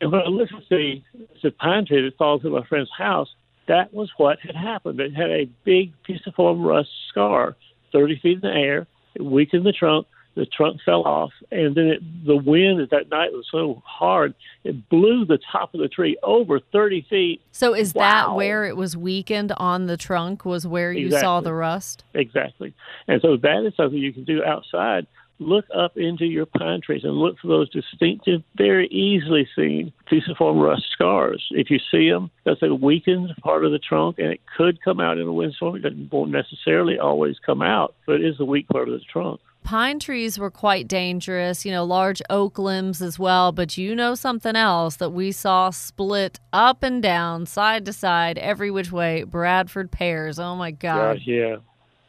And 0.00 0.12
when 0.12 0.20
I 0.20 0.26
looked 0.26 0.52
at 0.52 0.62
the, 0.70 1.02
the 1.42 1.50
pine 1.50 1.86
tree 1.86 2.02
that 2.02 2.16
fell 2.18 2.38
through 2.38 2.52
my 2.52 2.66
friend's 2.66 2.90
house, 2.96 3.28
that 3.66 3.92
was 3.92 4.10
what 4.16 4.38
had 4.40 4.54
happened. 4.54 5.00
It 5.00 5.14
had 5.14 5.30
a 5.30 5.48
big 5.64 5.92
fusiform 6.06 6.62
rust 6.62 6.90
scar, 7.08 7.56
30 7.92 8.20
feet 8.20 8.34
in 8.36 8.40
the 8.40 8.54
air. 8.54 8.86
It 9.14 9.22
weakened 9.22 9.66
the 9.66 9.72
trunk. 9.72 10.06
The 10.38 10.46
trunk 10.46 10.80
fell 10.84 11.02
off, 11.02 11.32
and 11.50 11.74
then 11.74 11.86
it, 11.88 12.24
the 12.24 12.36
wind 12.36 12.86
that 12.90 13.10
night 13.10 13.32
was 13.32 13.44
so 13.50 13.82
hard 13.84 14.34
it 14.62 14.88
blew 14.88 15.24
the 15.24 15.38
top 15.50 15.74
of 15.74 15.80
the 15.80 15.88
tree 15.88 16.16
over 16.22 16.60
30 16.60 17.06
feet. 17.10 17.42
So 17.50 17.74
is 17.74 17.92
that 17.94 18.34
where 18.34 18.64
it 18.64 18.76
was 18.76 18.96
weakened 18.96 19.52
on 19.56 19.86
the 19.86 19.96
trunk? 19.96 20.44
Was 20.44 20.66
where 20.66 20.92
you 20.92 21.10
saw 21.10 21.40
the 21.40 21.52
rust? 21.52 22.04
Exactly. 22.14 22.72
And 23.08 23.20
so 23.20 23.36
that 23.36 23.64
is 23.66 23.74
something 23.76 23.98
you 23.98 24.12
can 24.12 24.24
do 24.24 24.44
outside. 24.44 25.06
Look 25.40 25.66
up 25.74 25.96
into 25.96 26.24
your 26.24 26.46
pine 26.46 26.80
trees 26.80 27.04
and 27.04 27.14
look 27.14 27.38
for 27.38 27.46
those 27.48 27.70
distinctive, 27.70 28.42
very 28.56 28.88
easily 28.88 29.48
seen 29.56 29.92
fusiform 30.08 30.58
rust 30.58 30.84
scars. 30.92 31.46
If 31.52 31.70
you 31.70 31.78
see 31.90 32.10
them, 32.10 32.30
that's 32.44 32.62
a 32.62 32.74
weakened 32.74 33.32
part 33.42 33.64
of 33.64 33.72
the 33.72 33.78
trunk, 33.78 34.18
and 34.18 34.32
it 34.32 34.40
could 34.56 34.82
come 34.82 35.00
out 35.00 35.18
in 35.18 35.26
a 35.26 35.32
windstorm. 35.32 35.76
It 35.76 35.82
doesn't- 35.82 36.12
won't 36.12 36.30
necessarily 36.30 36.98
always 36.98 37.38
come 37.38 37.62
out, 37.62 37.94
but 38.06 38.16
it 38.16 38.24
is 38.24 38.40
a 38.40 38.44
weak 38.44 38.68
part 38.68 38.88
of 38.88 38.94
the 38.94 39.04
trunk. 39.04 39.40
Pine 39.62 39.98
trees 39.98 40.38
were 40.38 40.50
quite 40.50 40.88
dangerous, 40.88 41.66
you 41.66 41.72
know, 41.72 41.84
large 41.84 42.22
oak 42.30 42.58
limbs 42.58 43.02
as 43.02 43.18
well. 43.18 43.52
But 43.52 43.76
you 43.76 43.94
know 43.94 44.14
something 44.14 44.56
else 44.56 44.96
that 44.96 45.10
we 45.10 45.30
saw 45.32 45.70
split 45.70 46.40
up 46.52 46.82
and 46.82 47.02
down, 47.02 47.44
side 47.46 47.84
to 47.84 47.92
side, 47.92 48.38
every 48.38 48.70
which 48.70 48.90
way 48.90 49.24
Bradford 49.24 49.90
pears. 49.90 50.38
Oh 50.38 50.56
my 50.56 50.70
God. 50.70 51.18
Gosh, 51.18 51.26
yeah. 51.26 51.56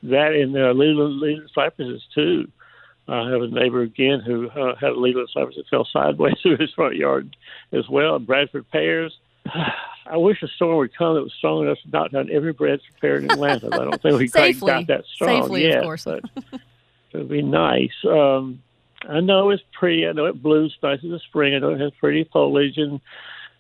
That 0.03 0.33
and 0.33 0.55
uh, 0.55 0.71
Leyland, 0.71 1.19
Leyland 1.19 1.49
cypresses, 1.53 2.01
too. 2.15 2.49
I 3.09 3.29
have 3.29 3.41
a 3.41 3.47
neighbor 3.47 3.81
again 3.81 4.21
who 4.21 4.49
uh, 4.49 4.75
had 4.75 4.91
a 4.91 4.99
Leyland 4.99 5.29
cypress 5.33 5.55
that 5.55 5.67
fell 5.67 5.87
sideways 5.91 6.35
through 6.41 6.57
his 6.57 6.71
front 6.73 6.95
yard 6.95 7.35
as 7.71 7.89
well. 7.89 8.15
And 8.15 8.27
Bradford 8.27 8.69
pears. 8.71 9.17
I 10.05 10.17
wish 10.17 10.41
a 10.41 10.47
storm 10.47 10.77
would 10.77 10.95
come 10.95 11.15
that 11.15 11.21
was 11.21 11.33
strong 11.37 11.63
enough 11.63 11.77
to 11.83 11.89
knock 11.89 12.11
down 12.11 12.29
every 12.31 12.51
Bradford 12.53 12.95
pear 12.99 13.17
in 13.17 13.29
Atlanta. 13.29 13.67
I 13.71 13.77
don't 13.77 14.01
think 14.01 14.17
we 14.17 14.27
quite 14.27 14.59
got 14.59 14.87
that 14.87 15.05
strong 15.05 15.43
Safely, 15.43 15.71
of 15.71 15.83
course. 15.83 16.05
but 16.05 16.23
it 17.13 17.17
would 17.17 17.29
be 17.29 17.41
nice. 17.41 17.93
Um, 18.07 18.61
I 19.07 19.19
know 19.21 19.49
it's 19.49 19.63
pretty. 19.71 20.05
I 20.07 20.11
know 20.11 20.25
it 20.25 20.41
blooms 20.41 20.75
nice 20.83 20.99
in 21.03 21.11
the 21.11 21.19
spring. 21.19 21.55
I 21.55 21.59
know 21.59 21.69
it 21.71 21.79
has 21.79 21.91
pretty 21.99 22.29
foliage 22.31 22.77
and 22.77 22.99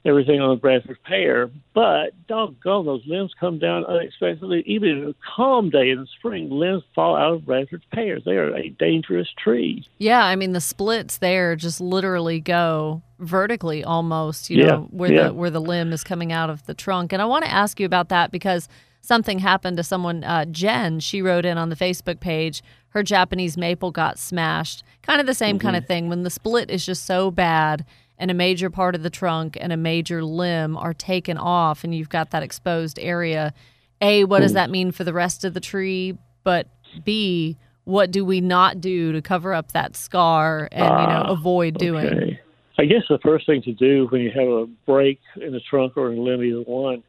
everything 0.05 0.39
on 0.39 0.49
the 0.49 0.55
Bradford 0.55 0.97
pear, 1.03 1.49
but 1.73 2.11
doggone, 2.27 2.85
those 2.85 3.03
limbs 3.05 3.33
come 3.37 3.59
down 3.59 3.83
unexpectedly. 3.85 4.63
Even 4.65 4.89
in 4.89 5.09
a 5.09 5.15
calm 5.35 5.69
day 5.69 5.89
in 5.89 5.99
the 5.99 6.07
spring, 6.17 6.49
limbs 6.49 6.83
fall 6.95 7.15
out 7.15 7.33
of 7.33 7.45
Bradford 7.45 7.83
pears. 7.93 8.23
They 8.25 8.37
are 8.37 8.53
a 8.55 8.69
dangerous 8.69 9.27
tree. 9.37 9.85
Yeah, 9.97 10.23
I 10.23 10.35
mean 10.35 10.53
the 10.53 10.61
splits 10.61 11.17
there 11.17 11.55
just 11.55 11.81
literally 11.81 12.39
go 12.39 13.01
vertically 13.19 13.83
almost, 13.83 14.49
you 14.49 14.59
Yeah, 14.59 14.67
know, 14.67 14.87
where 14.91 15.11
yeah. 15.11 15.27
the 15.27 15.33
where 15.33 15.49
the 15.49 15.61
limb 15.61 15.91
is 15.91 16.03
coming 16.03 16.31
out 16.31 16.49
of 16.49 16.65
the 16.65 16.73
trunk. 16.73 17.11
And 17.11 17.21
I 17.21 17.25
want 17.25 17.43
to 17.45 17.51
ask 17.51 17.79
you 17.79 17.85
about 17.85 18.09
that 18.09 18.31
because 18.31 18.69
something 19.01 19.39
happened 19.39 19.77
to 19.77 19.83
someone 19.83 20.23
uh, 20.23 20.45
Jen, 20.45 20.99
she 20.99 21.21
wrote 21.21 21.45
in 21.45 21.57
on 21.57 21.69
the 21.69 21.75
Facebook 21.75 22.19
page, 22.19 22.61
her 22.89 23.03
Japanese 23.03 23.57
maple 23.57 23.91
got 23.91 24.17
smashed. 24.17 24.83
Kind 25.03 25.21
of 25.21 25.27
the 25.27 25.33
same 25.33 25.59
kind 25.59 25.75
of 25.75 25.85
thing 25.85 26.09
when 26.09 26.23
the 26.23 26.29
split 26.29 26.69
is 26.69 26.85
just 26.85 27.05
so 27.05 27.31
bad 27.31 27.85
and 28.17 28.29
a 28.29 28.33
major 28.33 28.69
part 28.69 28.95
of 28.95 29.03
the 29.03 29.09
trunk 29.09 29.57
and 29.59 29.71
a 29.71 29.77
major 29.77 30.23
limb 30.23 30.75
are 30.75 30.93
taken 30.93 31.37
off 31.37 31.83
and 31.83 31.95
you've 31.95 32.09
got 32.09 32.31
that 32.31 32.43
exposed 32.43 32.99
area. 32.99 33.53
A, 34.01 34.25
what 34.25 34.39
does 34.41 34.53
that 34.53 34.69
mean 34.69 34.91
for 34.91 35.03
the 35.03 35.13
rest 35.13 35.45
of 35.45 35.53
the 35.53 35.59
tree? 35.59 36.17
But 36.43 36.67
B, 37.03 37.57
what 37.85 38.11
do 38.11 38.25
we 38.25 38.41
not 38.41 38.81
do 38.81 39.11
to 39.11 39.21
cover 39.21 39.53
up 39.53 39.71
that 39.71 39.95
scar 39.95 40.69
and 40.71 40.83
you 40.83 40.89
know 40.89 41.23
Ah, 41.25 41.31
avoid 41.31 41.77
doing? 41.77 42.05
Okay. 42.05 42.39
I 42.77 42.85
guess 42.85 43.03
the 43.09 43.19
first 43.19 43.45
thing 43.45 43.61
to 43.63 43.73
do 43.73 44.07
when 44.09 44.21
you 44.21 44.31
have 44.31 44.47
a 44.47 44.65
break 44.85 45.19
in 45.41 45.51
the 45.51 45.59
trunk 45.59 45.97
or 45.97 46.09
in 46.11 46.15
the 46.15 46.21
limb, 46.21 46.43
either 46.43 46.61
one, 46.61 47.03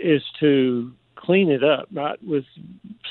is 0.00 0.22
to 0.40 0.92
clean 1.22 1.50
it 1.50 1.62
up, 1.62 1.86
not 1.90 2.22
with 2.22 2.44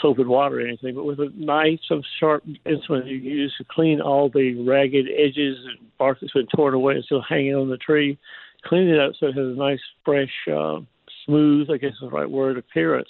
soap 0.02 0.20
and 0.20 0.28
water 0.28 0.60
or 0.60 0.68
anything, 0.68 0.96
but 0.96 1.06
with 1.06 1.20
a 1.20 1.32
knife, 1.36 1.80
some 1.88 2.04
sharp 2.20 2.44
instrument 2.66 3.08
you 3.08 3.18
use 3.18 3.54
to 3.58 3.66
clean 3.70 4.02
all 4.02 4.30
the 4.30 4.62
ragged 4.68 5.08
edges 5.08 5.58
and 5.66 5.88
bark 5.98 6.18
that's 6.20 6.34
been 6.34 6.48
torn 6.54 6.74
away 6.74 6.96
and 6.96 7.06
still 7.06 7.24
hanging 7.28 7.56
on 7.56 7.70
the 7.70 7.78
tree. 7.78 8.18
Clean 8.66 8.88
it 8.88 9.00
up 9.00 9.14
so 9.20 9.28
it 9.28 9.36
has 9.36 9.46
a 9.46 9.58
nice, 9.58 9.80
fresh, 10.04 10.32
uh, 10.52 10.80
smooth, 11.26 11.70
I 11.70 11.78
guess 11.78 11.94
is 11.94 12.00
the 12.02 12.10
right 12.10 12.30
word, 12.30 12.58
appearance 12.58 13.10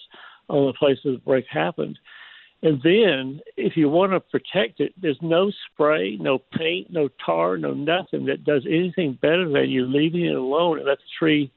on 0.50 0.68
the 0.68 0.74
place 0.74 0.98
where 1.04 1.14
the 1.14 1.20
break 1.20 1.46
happened. 1.50 1.98
And 2.64 2.80
then, 2.84 3.42
if 3.58 3.76
you 3.76 3.90
want 3.90 4.12
to 4.12 4.20
protect 4.20 4.82
it, 4.82 4.94
there's 5.02 5.18
no 5.22 5.52
spray, 5.66 6.16
no 6.18 6.38
paint, 6.38 6.92
no 6.92 7.10
tar, 7.26 7.58
no 7.58 7.74
nothing 7.74 8.26
that 8.28 8.44
does 8.44 8.64
anything 8.70 9.18
better 9.20 9.50
than 9.50 9.72
you 9.72 9.88
leaving 9.88 10.26
it 10.26 10.36
alone 10.36 10.78
and 10.78 10.88
let 10.88 11.00
the 11.00 11.04
tree 11.18 11.52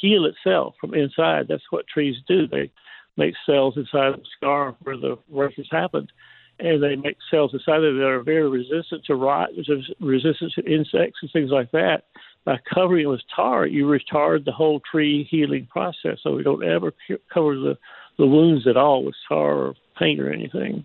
heal 0.00 0.24
itself 0.24 0.74
from 0.80 0.94
inside. 0.94 1.46
That's 1.48 1.70
what 1.70 1.86
trees 1.86 2.16
do. 2.26 2.46
They 2.46 2.70
make 3.16 3.34
cells 3.46 3.76
inside 3.76 4.14
the 4.14 4.24
scar 4.36 4.76
where 4.82 4.96
the 4.96 5.18
work 5.28 5.54
has 5.56 5.66
happened, 5.70 6.12
and 6.60 6.82
they 6.82 6.96
make 6.96 7.16
cells 7.30 7.52
inside 7.52 7.80
there 7.80 7.94
that 7.94 8.04
are 8.04 8.22
very 8.22 8.48
resistant 8.48 9.04
to 9.06 9.14
rot, 9.14 9.50
resistant 10.00 10.52
to 10.54 10.64
insects 10.64 11.18
and 11.22 11.30
things 11.32 11.50
like 11.50 11.70
that. 11.72 12.04
By 12.44 12.58
covering 12.72 13.04
it 13.04 13.08
with 13.08 13.20
tar, 13.34 13.66
you 13.66 13.84
retard 13.84 14.44
the 14.44 14.52
whole 14.52 14.80
tree 14.80 15.26
healing 15.30 15.66
process. 15.70 16.18
So 16.22 16.34
we 16.34 16.42
don't 16.42 16.64
ever 16.64 16.92
cover 17.32 17.56
the, 17.56 17.76
the 18.16 18.26
wounds 18.26 18.66
at 18.66 18.76
all 18.76 19.04
with 19.04 19.16
tar 19.28 19.52
or 19.52 19.74
paint 19.98 20.20
or 20.20 20.32
anything. 20.32 20.84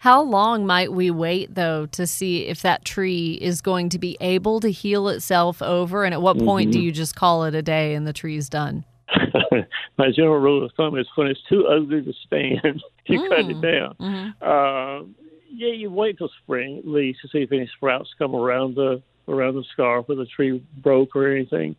How 0.00 0.22
long 0.22 0.66
might 0.66 0.92
we 0.92 1.10
wait 1.10 1.54
though 1.54 1.84
to 1.92 2.06
see 2.06 2.46
if 2.46 2.62
that 2.62 2.84
tree 2.86 3.34
is 3.40 3.60
going 3.60 3.90
to 3.90 3.98
be 3.98 4.16
able 4.20 4.58
to 4.60 4.70
heal 4.70 5.08
itself 5.08 5.60
over 5.60 6.04
and 6.04 6.14
at 6.14 6.22
what 6.22 6.38
point 6.38 6.70
Mm-hmm. 6.70 6.80
do 6.80 6.80
you 6.80 6.90
just 6.92 7.14
call 7.16 7.44
it 7.44 7.54
a 7.54 7.60
day 7.62 7.94
and 7.94 8.06
the 8.06 8.12
tree's 8.14 8.48
done? 8.48 8.84
My 9.98 10.10
general 10.10 10.38
rule 10.38 10.64
of 10.64 10.72
thumb 10.76 10.96
is 10.98 11.06
when 11.16 11.26
it's 11.26 11.42
too 11.50 11.66
ugly 11.66 12.02
to 12.02 12.12
stand, 12.26 12.82
you 13.06 13.28
cut 13.28 13.40
Mm. 13.40 13.50
it 13.50 13.60
down. 13.60 13.94
Mm-hmm. 14.00 14.30
Uh, 14.42 15.06
yeah, 15.52 15.72
you 15.74 15.90
wait 15.90 16.16
till 16.16 16.30
spring 16.44 16.78
at 16.78 16.86
least 16.88 17.20
to 17.22 17.28
see 17.28 17.38
if 17.42 17.52
any 17.52 17.68
sprouts 17.76 18.08
come 18.18 18.34
around 18.34 18.76
the 18.76 19.02
around 19.28 19.54
the 19.54 19.64
scar 19.72 20.00
where 20.02 20.16
the 20.16 20.24
tree 20.26 20.62
broke 20.78 21.14
or 21.14 21.30
anything. 21.30 21.76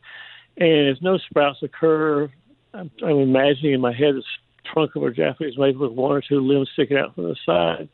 And 0.57 0.89
if 0.89 1.01
no 1.01 1.17
sprouts 1.17 1.63
occur, 1.63 2.29
I'm, 2.73 2.91
I'm 3.03 3.17
imagining 3.17 3.73
in 3.73 3.81
my 3.81 3.93
head 3.93 4.15
this 4.15 4.23
trunk 4.71 4.95
of 4.95 5.03
a 5.03 5.11
Japanese 5.11 5.57
maple 5.57 5.87
with 5.89 5.97
one 5.97 6.11
or 6.11 6.21
two 6.21 6.39
limbs 6.39 6.69
sticking 6.73 6.97
out 6.97 7.15
from 7.15 7.23
the 7.25 7.35
side. 7.45 7.89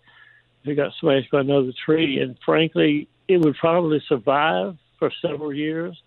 If 0.68 0.72
it 0.72 0.76
got 0.76 0.92
smashed 1.00 1.32
by 1.32 1.40
another 1.40 1.72
tree, 1.86 2.20
and 2.20 2.38
frankly, 2.46 3.08
it 3.30 3.38
would 3.38 3.56
probably 3.56 4.04
survive 4.06 4.76
for 5.00 5.10
several 5.22 5.54
years. 5.54 5.98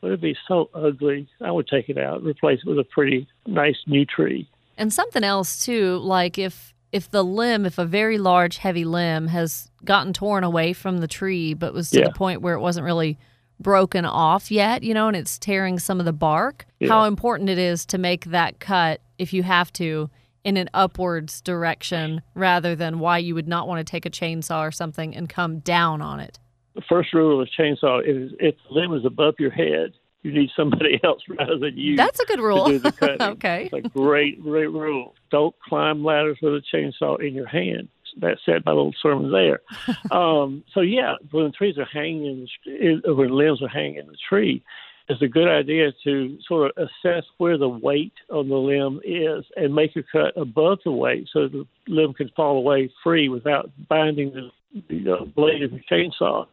But 0.00 0.08
it'd 0.08 0.20
be 0.20 0.36
so 0.48 0.68
ugly. 0.74 1.28
I 1.40 1.52
would 1.52 1.68
take 1.68 1.88
it 1.88 1.96
out, 1.96 2.24
replace 2.24 2.58
it 2.66 2.68
with 2.68 2.80
a 2.80 2.84
pretty 2.84 3.28
nice 3.46 3.76
new 3.86 4.04
tree. 4.04 4.48
And 4.76 4.92
something 4.92 5.22
else 5.22 5.64
too, 5.64 5.98
like 5.98 6.36
if 6.36 6.74
if 6.90 7.12
the 7.12 7.22
limb, 7.22 7.64
if 7.64 7.78
a 7.78 7.84
very 7.84 8.18
large 8.18 8.56
heavy 8.58 8.84
limb 8.84 9.28
has 9.28 9.70
gotten 9.84 10.12
torn 10.12 10.42
away 10.42 10.72
from 10.72 10.98
the 10.98 11.06
tree 11.06 11.54
but 11.54 11.72
was 11.72 11.90
to 11.90 12.00
Yeah. 12.00 12.08
the 12.08 12.12
point 12.12 12.42
where 12.42 12.54
it 12.54 12.60
wasn't 12.60 12.84
really 12.84 13.18
broken 13.60 14.04
off 14.04 14.50
yet, 14.50 14.82
you 14.82 14.94
know, 14.94 15.06
and 15.06 15.16
it's 15.16 15.38
tearing 15.38 15.78
some 15.78 16.00
of 16.00 16.06
the 16.06 16.12
bark, 16.12 16.66
how 16.88 17.04
important 17.04 17.48
it 17.48 17.58
is 17.58 17.86
to 17.86 17.98
make 17.98 18.24
that 18.24 18.58
cut 18.58 19.00
if 19.18 19.32
you 19.32 19.44
have 19.44 19.72
to 19.74 20.10
in 20.44 20.56
an 20.56 20.68
upwards 20.74 21.40
direction 21.40 22.22
rather 22.34 22.74
than 22.74 22.98
why 22.98 23.18
you 23.18 23.34
would 23.34 23.48
not 23.48 23.68
want 23.68 23.84
to 23.86 23.90
take 23.90 24.06
a 24.06 24.10
chainsaw 24.10 24.66
or 24.66 24.72
something 24.72 25.14
and 25.14 25.28
come 25.28 25.60
down 25.60 26.02
on 26.02 26.20
it. 26.20 26.38
The 26.74 26.82
first 26.88 27.12
rule 27.12 27.40
of 27.40 27.46
a 27.46 27.62
chainsaw 27.62 28.00
is 28.00 28.32
if 28.40 28.54
the 28.68 28.74
limb 28.74 28.94
is 28.94 29.04
above 29.04 29.34
your 29.38 29.50
head, 29.50 29.92
you 30.22 30.32
need 30.32 30.50
somebody 30.56 31.00
else 31.04 31.22
rather 31.28 31.58
than 31.58 31.76
you. 31.76 31.96
That's 31.96 32.20
a 32.20 32.26
good 32.26 32.40
rule. 32.40 32.66
To 32.66 32.72
do 32.72 32.78
the 32.78 32.92
cutting. 32.92 33.22
okay. 33.22 33.70
It's 33.72 33.86
a 33.86 33.88
great, 33.88 34.42
great 34.42 34.70
rule. 34.70 35.14
Don't 35.30 35.54
climb 35.68 36.04
ladders 36.04 36.38
with 36.42 36.54
a 36.54 36.62
chainsaw 36.74 37.20
in 37.20 37.34
your 37.34 37.46
hand. 37.46 37.88
That's 38.18 38.40
said 38.44 38.62
my 38.66 38.72
little 38.72 38.94
sermon 39.02 39.32
there. 39.32 39.60
um, 40.16 40.64
so 40.74 40.80
yeah, 40.80 41.14
when 41.30 41.44
the 41.44 41.50
trees 41.50 41.78
are 41.78 41.86
hanging, 41.86 42.46
in 42.66 43.02
the, 43.04 43.14
when 43.14 43.30
limbs 43.30 43.62
are 43.62 43.68
hanging 43.68 43.96
in 43.96 44.06
the 44.06 44.16
tree, 44.28 44.62
it's 45.08 45.22
a 45.22 45.28
good 45.28 45.48
idea 45.48 45.90
to 46.04 46.38
sort 46.46 46.72
of 46.76 46.88
assess 46.88 47.24
where 47.38 47.58
the 47.58 47.68
weight 47.68 48.12
on 48.30 48.48
the 48.48 48.56
limb 48.56 49.00
is 49.04 49.44
and 49.56 49.74
make 49.74 49.94
your 49.94 50.04
cut 50.10 50.40
above 50.40 50.78
the 50.84 50.92
weight 50.92 51.28
so 51.32 51.48
the 51.48 51.66
limb 51.88 52.14
can 52.14 52.30
fall 52.36 52.56
away 52.56 52.90
free 53.02 53.28
without 53.28 53.70
binding 53.88 54.32
the, 54.32 54.50
the 54.88 55.12
uh, 55.12 55.24
blade 55.24 55.62
of 55.62 55.72
your 55.72 55.82
chainsaw. 55.90 56.46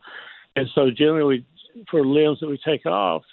And 0.56 0.68
so 0.74 0.90
generally, 0.90 1.46
for 1.90 2.06
limbs 2.06 2.40
that 2.40 2.50
we 2.50 2.60
take 2.66 2.86
off, 2.86 3.24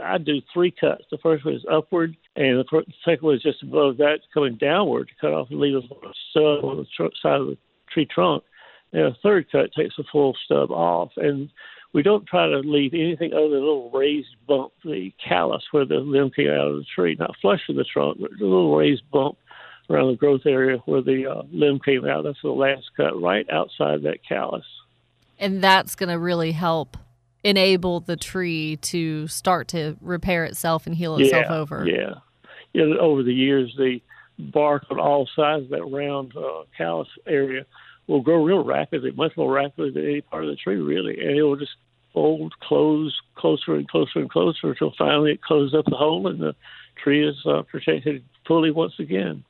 I 0.00 0.18
do 0.18 0.40
three 0.52 0.72
cuts. 0.72 1.04
The 1.10 1.18
first 1.18 1.44
one 1.44 1.54
is 1.54 1.64
upward, 1.70 2.16
and 2.36 2.58
the 2.58 2.84
second 3.04 3.24
one 3.24 3.36
is 3.36 3.42
just 3.42 3.62
above 3.62 3.98
that, 3.98 4.20
coming 4.32 4.56
downward 4.56 5.08
to 5.08 5.14
cut 5.20 5.32
off 5.32 5.50
and 5.50 5.60
leave 5.60 5.76
a 5.76 5.82
stub 6.30 6.64
on 6.64 6.78
the 6.78 6.86
tr- 6.96 7.14
side 7.22 7.40
of 7.40 7.46
the 7.46 7.58
tree 7.92 8.06
trunk. 8.06 8.42
And 8.92 9.02
a 9.02 9.16
third 9.22 9.50
cut 9.50 9.72
takes 9.72 9.96
the 9.96 10.04
full 10.10 10.36
stub 10.44 10.70
off. 10.70 11.10
And 11.16 11.48
we 11.94 12.02
don't 12.02 12.26
try 12.26 12.46
to 12.48 12.58
leave 12.58 12.92
anything 12.92 13.32
other 13.32 13.48
than 13.48 13.58
a 13.58 13.64
little 13.64 13.90
raised 13.90 14.34
bump, 14.48 14.72
the 14.84 15.14
callus 15.26 15.62
where 15.70 15.86
the 15.86 15.94
limb 15.94 16.30
came 16.30 16.48
out 16.48 16.66
of 16.66 16.76
the 16.76 16.84
tree, 16.92 17.16
not 17.18 17.36
flush 17.40 17.60
with 17.68 17.76
the 17.76 17.84
trunk, 17.84 18.18
but 18.20 18.32
a 18.32 18.44
little 18.44 18.76
raised 18.76 19.08
bump 19.12 19.38
around 19.88 20.08
the 20.08 20.16
growth 20.16 20.44
area 20.44 20.78
where 20.86 21.02
the 21.02 21.24
uh, 21.26 21.42
limb 21.52 21.78
came 21.78 22.04
out. 22.04 22.24
That's 22.24 22.42
the 22.42 22.50
last 22.50 22.90
cut, 22.96 23.20
right 23.22 23.48
outside 23.48 24.02
that 24.02 24.26
callus. 24.28 24.64
And 25.38 25.62
that's 25.62 25.94
going 25.94 26.08
to 26.08 26.18
really 26.18 26.52
help 26.52 26.96
enable 27.44 28.00
the 28.00 28.16
tree 28.16 28.76
to 28.76 29.28
start 29.28 29.68
to 29.68 29.96
repair 30.00 30.44
itself 30.44 30.86
and 30.86 30.96
heal 30.96 31.16
itself 31.16 31.46
yeah, 31.48 31.56
over. 31.56 31.86
Yeah. 31.86 32.14
Yeah, 32.72 32.96
over 32.98 33.22
the 33.22 33.32
years, 33.32 33.72
the 33.78 34.00
bark 34.36 34.86
on 34.90 34.98
all 34.98 35.28
sides 35.36 35.64
of 35.64 35.70
that 35.70 35.84
round 35.84 36.36
uh, 36.36 36.64
callus 36.76 37.06
area 37.24 37.64
will 38.08 38.20
grow 38.20 38.42
real 38.42 38.64
rapidly, 38.64 39.12
much 39.12 39.36
more 39.36 39.52
rapidly 39.52 39.90
than 39.90 40.04
any 40.04 40.20
part 40.20 40.44
of 40.44 40.50
the 40.50 40.56
tree, 40.56 40.76
really, 40.76 41.20
and 41.20 41.36
it 41.36 41.42
will 41.42 41.56
just 41.56 41.76
fold, 42.14 42.54
close 42.60 43.20
closer 43.34 43.74
and 43.74 43.86
closer 43.88 44.20
and 44.20 44.30
closer 44.30 44.70
until 44.70 44.94
finally 44.96 45.32
it 45.32 45.42
closes 45.42 45.74
up 45.74 45.84
the 45.86 45.96
hole 45.96 46.26
and 46.28 46.40
the 46.40 46.54
tree 47.02 47.28
is 47.28 47.36
uh, 47.44 47.62
protected 47.62 48.24
fully 48.46 48.70
once 48.70 48.94
again. 48.98 49.44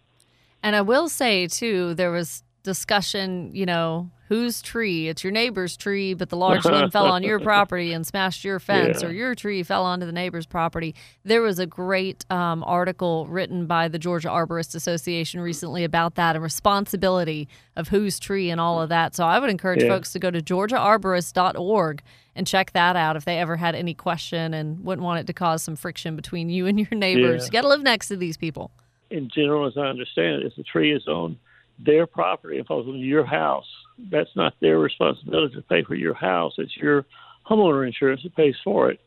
And 0.63 0.75
I 0.75 0.81
will 0.81 1.09
say 1.09 1.47
too, 1.47 1.95
there 1.95 2.11
was 2.11 2.43
discussion, 2.63 3.51
you 3.55 3.67
know, 3.67 4.11
whose 4.29 4.63
tree? 4.63 5.07
It's 5.09 5.23
your 5.23 5.33
neighbor's 5.35 5.77
tree, 5.77 6.15
but 6.15 6.31
the 6.31 6.37
large 6.37 6.65
limb 6.65 6.91
fell 6.91 7.05
on 7.13 7.23
your 7.23 7.39
property 7.51 7.93
and 7.93 8.07
smashed 8.07 8.43
your 8.43 8.59
fence, 8.59 9.03
Yeah. 9.03 9.09
or 9.09 9.13
your 9.13 9.35
tree 9.35 9.63
fell 9.63 9.85
onto 9.85 10.07
the 10.07 10.13
neighbor's 10.13 10.47
property. 10.47 10.95
There 11.27 11.43
was 11.43 11.59
a 11.59 11.67
great 11.67 12.25
um, 12.33 12.65
article 12.67 13.27
written 13.27 13.67
by 13.67 13.89
the 13.89 13.99
Georgia 13.99 14.29
Arborist 14.29 14.75
Association 14.75 15.41
recently 15.43 15.85
about 15.85 16.15
that 16.15 16.37
and 16.37 16.43
responsibility 16.43 17.47
of 17.77 17.89
whose 17.89 18.19
tree 18.19 18.49
and 18.49 18.59
all 18.59 18.81
of 18.81 18.89
that. 18.89 19.15
So 19.15 19.25
I 19.27 19.39
would 19.39 19.51
encourage 19.51 19.83
Yeah. 19.83 19.89
folks 19.91 20.13
to 20.15 20.19
go 20.19 20.31
to 20.31 20.41
georgiaarborist.org 20.41 22.03
and 22.37 22.47
check 22.47 22.73
that 22.73 22.97
out 22.97 23.17
if 23.17 23.25
they 23.25 23.39
ever 23.39 23.57
had 23.57 23.75
any 23.75 23.95
question 23.95 24.55
and 24.55 24.85
wouldn't 24.85 25.05
want 25.05 25.21
it 25.21 25.27
to 25.27 25.33
cause 25.33 25.63
some 25.63 25.77
friction 25.77 26.17
between 26.17 26.49
you 26.49 26.67
and 26.67 26.79
your 26.79 26.89
neighbors. 26.93 27.43
Yeah. 27.43 27.45
You 27.47 27.51
got 27.51 27.63
to 27.63 27.69
live 27.69 27.83
next 27.83 28.09
to 28.09 28.17
these 28.17 28.37
people. 28.37 28.71
in 29.11 29.31
general, 29.35 29.67
as 29.67 29.77
I 29.77 29.83
understand 29.83 30.43
it, 30.43 30.47
if 30.47 30.57
the 30.57 30.63
tree 30.65 30.93
is 30.95 31.07
on 31.07 31.39
their 31.79 32.07
property 32.07 32.59
and 32.59 32.67
falls 32.67 32.87
on 32.87 32.99
your 32.99 33.25
house, 33.25 33.67
that's 34.11 34.35
not 34.35 34.55
their 34.61 34.79
responsibility 34.79 35.55
to 35.55 35.63
pay 35.63 35.85
for 35.85 35.95
your 35.95 36.15
house. 36.15 36.55
It's 36.59 36.77
your 36.77 37.05
homeowner 37.49 37.87
insurance 37.87 38.23
that 38.25 38.35
pays 38.35 38.57
for 38.65 38.91
it, 38.91 39.01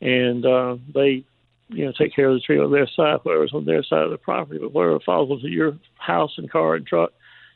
and 0.00 0.44
uh, 0.46 0.76
they, 0.94 1.24
you 1.68 1.84
know, 1.84 1.92
take 1.92 2.14
care 2.14 2.28
of 2.28 2.34
the 2.34 2.40
tree 2.40 2.58
on 2.58 2.72
their 2.72 2.88
side, 2.88 3.20
whatever's 3.22 3.52
on 3.52 3.64
their 3.64 3.82
side 3.82 4.04
of 4.04 4.10
the 4.10 4.18
property. 4.18 4.58
But 4.58 4.72
whatever 4.72 5.00
falls 5.00 5.30
onto 5.30 5.48
your 5.48 5.76
house 5.96 6.32
and 6.38 6.50
car 6.50 6.74
and 6.74 6.86
truck, 6.86 7.12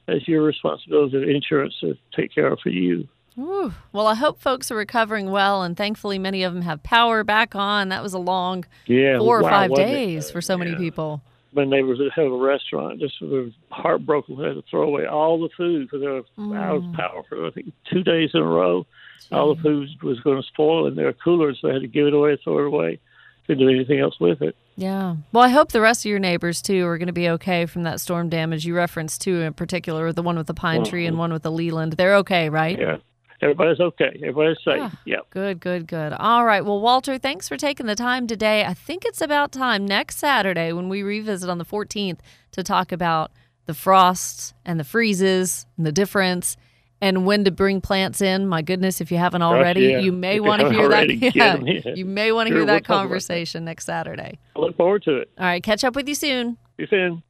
that's 0.07 0.29
your 0.29 0.43
responsibility 0.43 1.17
of 1.17 1.23
insurance 1.29 1.75
to 1.81 1.97
take 2.15 2.35
care 2.35 2.49
of 2.53 2.61
for 2.61 2.69
you. 2.69 3.09
Ooh. 3.39 3.73
Well, 3.93 4.07
I 4.07 4.15
hope 4.15 4.41
folks 4.41 4.71
are 4.71 4.77
recovering 4.77 5.31
well, 5.31 5.63
and 5.63 5.77
thankfully, 5.77 6.19
many 6.19 6.43
of 6.45 6.55
them 6.55 6.63
have 6.63 6.83
power 6.83 7.25
back 7.25 7.55
on. 7.55 7.89
That 7.89 8.03
was 8.03 8.15
a 8.15 8.19
long 8.19 8.65
Yeah, 8.87 9.19
four 9.19 9.41
or 9.41 9.43
wow, 9.43 9.51
five 9.51 9.71
wasn't 9.71 9.91
it? 9.91 9.93
days 9.93 10.31
for 10.31 10.41
so 10.41 10.57
many 10.57 10.77
people. 10.77 11.21
my 11.55 11.65
neighbors 11.65 11.99
that 11.99 12.11
have 12.15 12.33
a 12.33 12.37
restaurant 12.37 13.01
just 13.01 13.21
were 13.21 13.49
heartbroken. 13.71 14.37
They 14.37 14.45
had 14.45 14.55
to 14.55 14.65
throw 14.71 14.83
away 14.83 15.07
all 15.07 15.41
the 15.41 15.49
food 15.57 15.89
because 15.89 16.01
they 16.01 16.43
were 16.43 16.57
out 16.57 16.77
of 16.77 16.93
power 16.95 17.23
for 17.29 17.37
mm. 17.37 17.49
I 17.49 17.51
think 17.51 17.73
two 17.91 18.03
days 18.03 18.31
in 18.35 18.41
a 18.41 18.45
row. 18.47 18.87
All 19.33 19.55
the 19.55 19.63
food 19.63 19.89
was 20.03 20.21
going 20.21 20.41
to 20.41 20.47
spoil 20.47 20.87
in 20.87 20.97
their 20.97 21.13
coolers. 21.13 21.59
So 21.61 21.69
they 21.69 21.75
had 21.75 21.83
to 21.83 21.89
give 21.89 22.07
it 22.07 22.15
away, 22.15 22.37
throw 22.43 22.59
it 22.59 22.67
away. 22.67 23.01
Couldn't 23.47 23.67
do 23.67 23.73
anything 23.73 24.01
else 24.01 24.19
with 24.21 24.43
it. 24.43 24.55
Yeah. 24.77 25.17
Well, 25.33 25.45
I 25.45 25.49
hope 25.49 25.73
the 25.73 25.81
rest 25.81 26.05
of 26.05 26.11
your 26.11 26.19
neighbors 26.19 26.61
too 26.63 26.87
are 26.87 26.99
going 26.99 27.09
to 27.09 27.13
be 27.13 27.29
okay 27.31 27.67
from 27.67 27.85
that 27.85 28.01
storm 28.01 28.29
damage 28.29 28.65
you 28.65 28.75
referenced 28.75 29.23
too, 29.23 29.41
in 29.41 29.55
particular, 29.55 30.13
the 30.13 30.23
one 30.23 30.37
with 30.37 30.47
the 30.47 30.55
pine 30.55 30.85
tree 30.85 31.07
and 31.07 31.17
mm. 31.17 31.21
one 31.21 31.33
with 31.33 31.43
the 31.43 31.51
Leyland. 31.53 31.95
They're 31.95 32.17
okay, 32.17 32.49
right? 32.49 32.79
Yeah, 32.79 32.97
everybody's 33.41 33.81
okay. 33.81 34.17
Everybody's 34.17 34.59
safe. 34.65 34.79
Ah. 34.81 35.01
Yep. 35.07 35.31
Good, 35.31 35.61
good, 35.61 35.87
good. 35.87 36.13
All 36.15 36.45
right. 36.45 36.65
Well, 36.65 36.81
Walter, 36.81 37.19
thanks 37.19 37.49
for 37.49 37.57
taking 37.57 37.87
the 37.87 37.95
time 37.95 38.27
today. 38.27 38.65
I 38.65 38.75
think 38.75 39.05
it's 39.05 39.21
about 39.21 39.53
time 39.53 39.87
next 39.87 40.19
Saturday 40.19 40.73
when 40.73 40.89
we 40.89 41.03
revisit 41.03 41.49
on 41.51 41.59
the 41.59 41.65
14th 41.65 42.19
to 42.53 42.63
talk 42.63 42.93
about 42.93 43.31
the 43.67 43.75
frosts 43.75 44.55
and 44.65 44.79
the 44.79 44.85
freezes 44.85 45.67
and 45.77 45.87
the 45.87 45.93
difference 45.93 46.57
and 47.01 47.27
when 47.27 47.45
to 47.45 47.51
bring 47.51 47.81
plants 47.81 48.21
in. 48.23 48.47
My 48.47 48.63
goodness, 48.63 49.01
if 49.01 49.11
you 49.11 49.19
haven't 49.19 49.43
already, 49.43 49.83
yeah. 49.87 49.99
you 49.99 50.13
may 50.13 50.41
want 50.41 50.63
to 50.63 50.71
hear 50.71 50.89
that. 50.89 51.09
Yeah, 51.35 51.57
you 51.95 52.05
may 52.05 52.33
want 52.33 52.47
to 52.47 52.51
Sure, 52.51 52.59
hear 52.59 52.67
we'll 52.67 52.75
that 52.75 52.85
that. 52.85 52.87
conversation 52.87 53.65
next 53.65 53.85
Saturday. 53.87 54.39
I 54.57 54.59
look 54.59 54.77
forward 54.77 55.03
to 55.05 55.17
it. 55.19 55.31
All 55.39 55.45
right. 55.45 55.63
Catch 55.63 55.85
up 55.85 55.97
with 55.97 56.09
you 56.09 56.15
soon. 56.15 56.57
You 56.79 56.87
soon. 56.87 57.23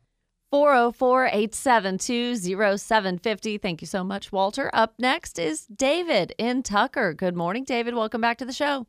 404 0.54 1.26
872 1.26 2.36
0750. 2.78 3.58
Thank 3.58 3.80
you 3.80 3.88
so 3.88 4.04
much, 4.04 4.30
Walter. 4.30 4.70
Up 4.72 4.94
next 5.00 5.36
is 5.40 5.66
David 5.66 6.32
in 6.38 6.62
Tucker. 6.62 7.12
Good 7.12 7.34
morning, 7.34 7.64
David. 7.64 7.96
Welcome 7.96 8.20
back 8.20 8.38
to 8.38 8.44
the 8.44 8.52
show. 8.52 8.86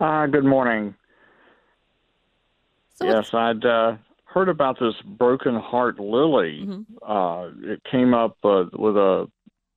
Uh, 0.00 0.26
good 0.26 0.44
morning. 0.44 0.96
So 2.94 3.06
yes, 3.06 3.32
I'd 3.32 3.64
uh, 3.64 3.98
heard 4.24 4.48
about 4.48 4.80
this 4.80 4.94
broken 5.16 5.54
heart 5.54 6.00
lily. 6.00 6.66
Mhm. 6.66 6.86
Uh, 7.00 7.50
it 7.62 7.80
came 7.88 8.12
up 8.12 8.36
uh, 8.42 8.64
with 8.72 8.96
a, 8.96 9.30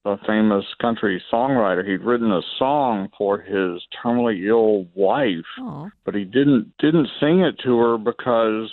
a 0.05 0.17
famous 0.25 0.65
country 0.81 1.21
songwriter. 1.31 1.87
He'd 1.87 2.01
written 2.01 2.31
a 2.31 2.41
song 2.57 3.09
for 3.15 3.37
his 3.37 3.83
terminally 4.03 4.47
ill 4.47 4.87
wife, 4.95 5.45
Aw. 5.59 5.89
but 6.05 6.15
he 6.15 6.23
didn't 6.23 6.73
didn't 6.79 7.09
sing 7.19 7.41
it 7.41 7.59
to 7.65 7.77
her 7.77 7.99
because 7.99 8.71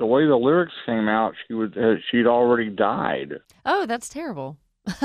the 0.00 0.06
way 0.06 0.26
the 0.26 0.34
lyrics 0.34 0.72
came 0.86 1.08
out, 1.08 1.34
she 1.46 1.54
would 1.54 1.78
uh, 1.78 1.94
she'd 2.10 2.26
already 2.26 2.70
died. 2.70 3.34
Oh, 3.64 3.86
that's 3.86 4.08
terrible. 4.08 4.56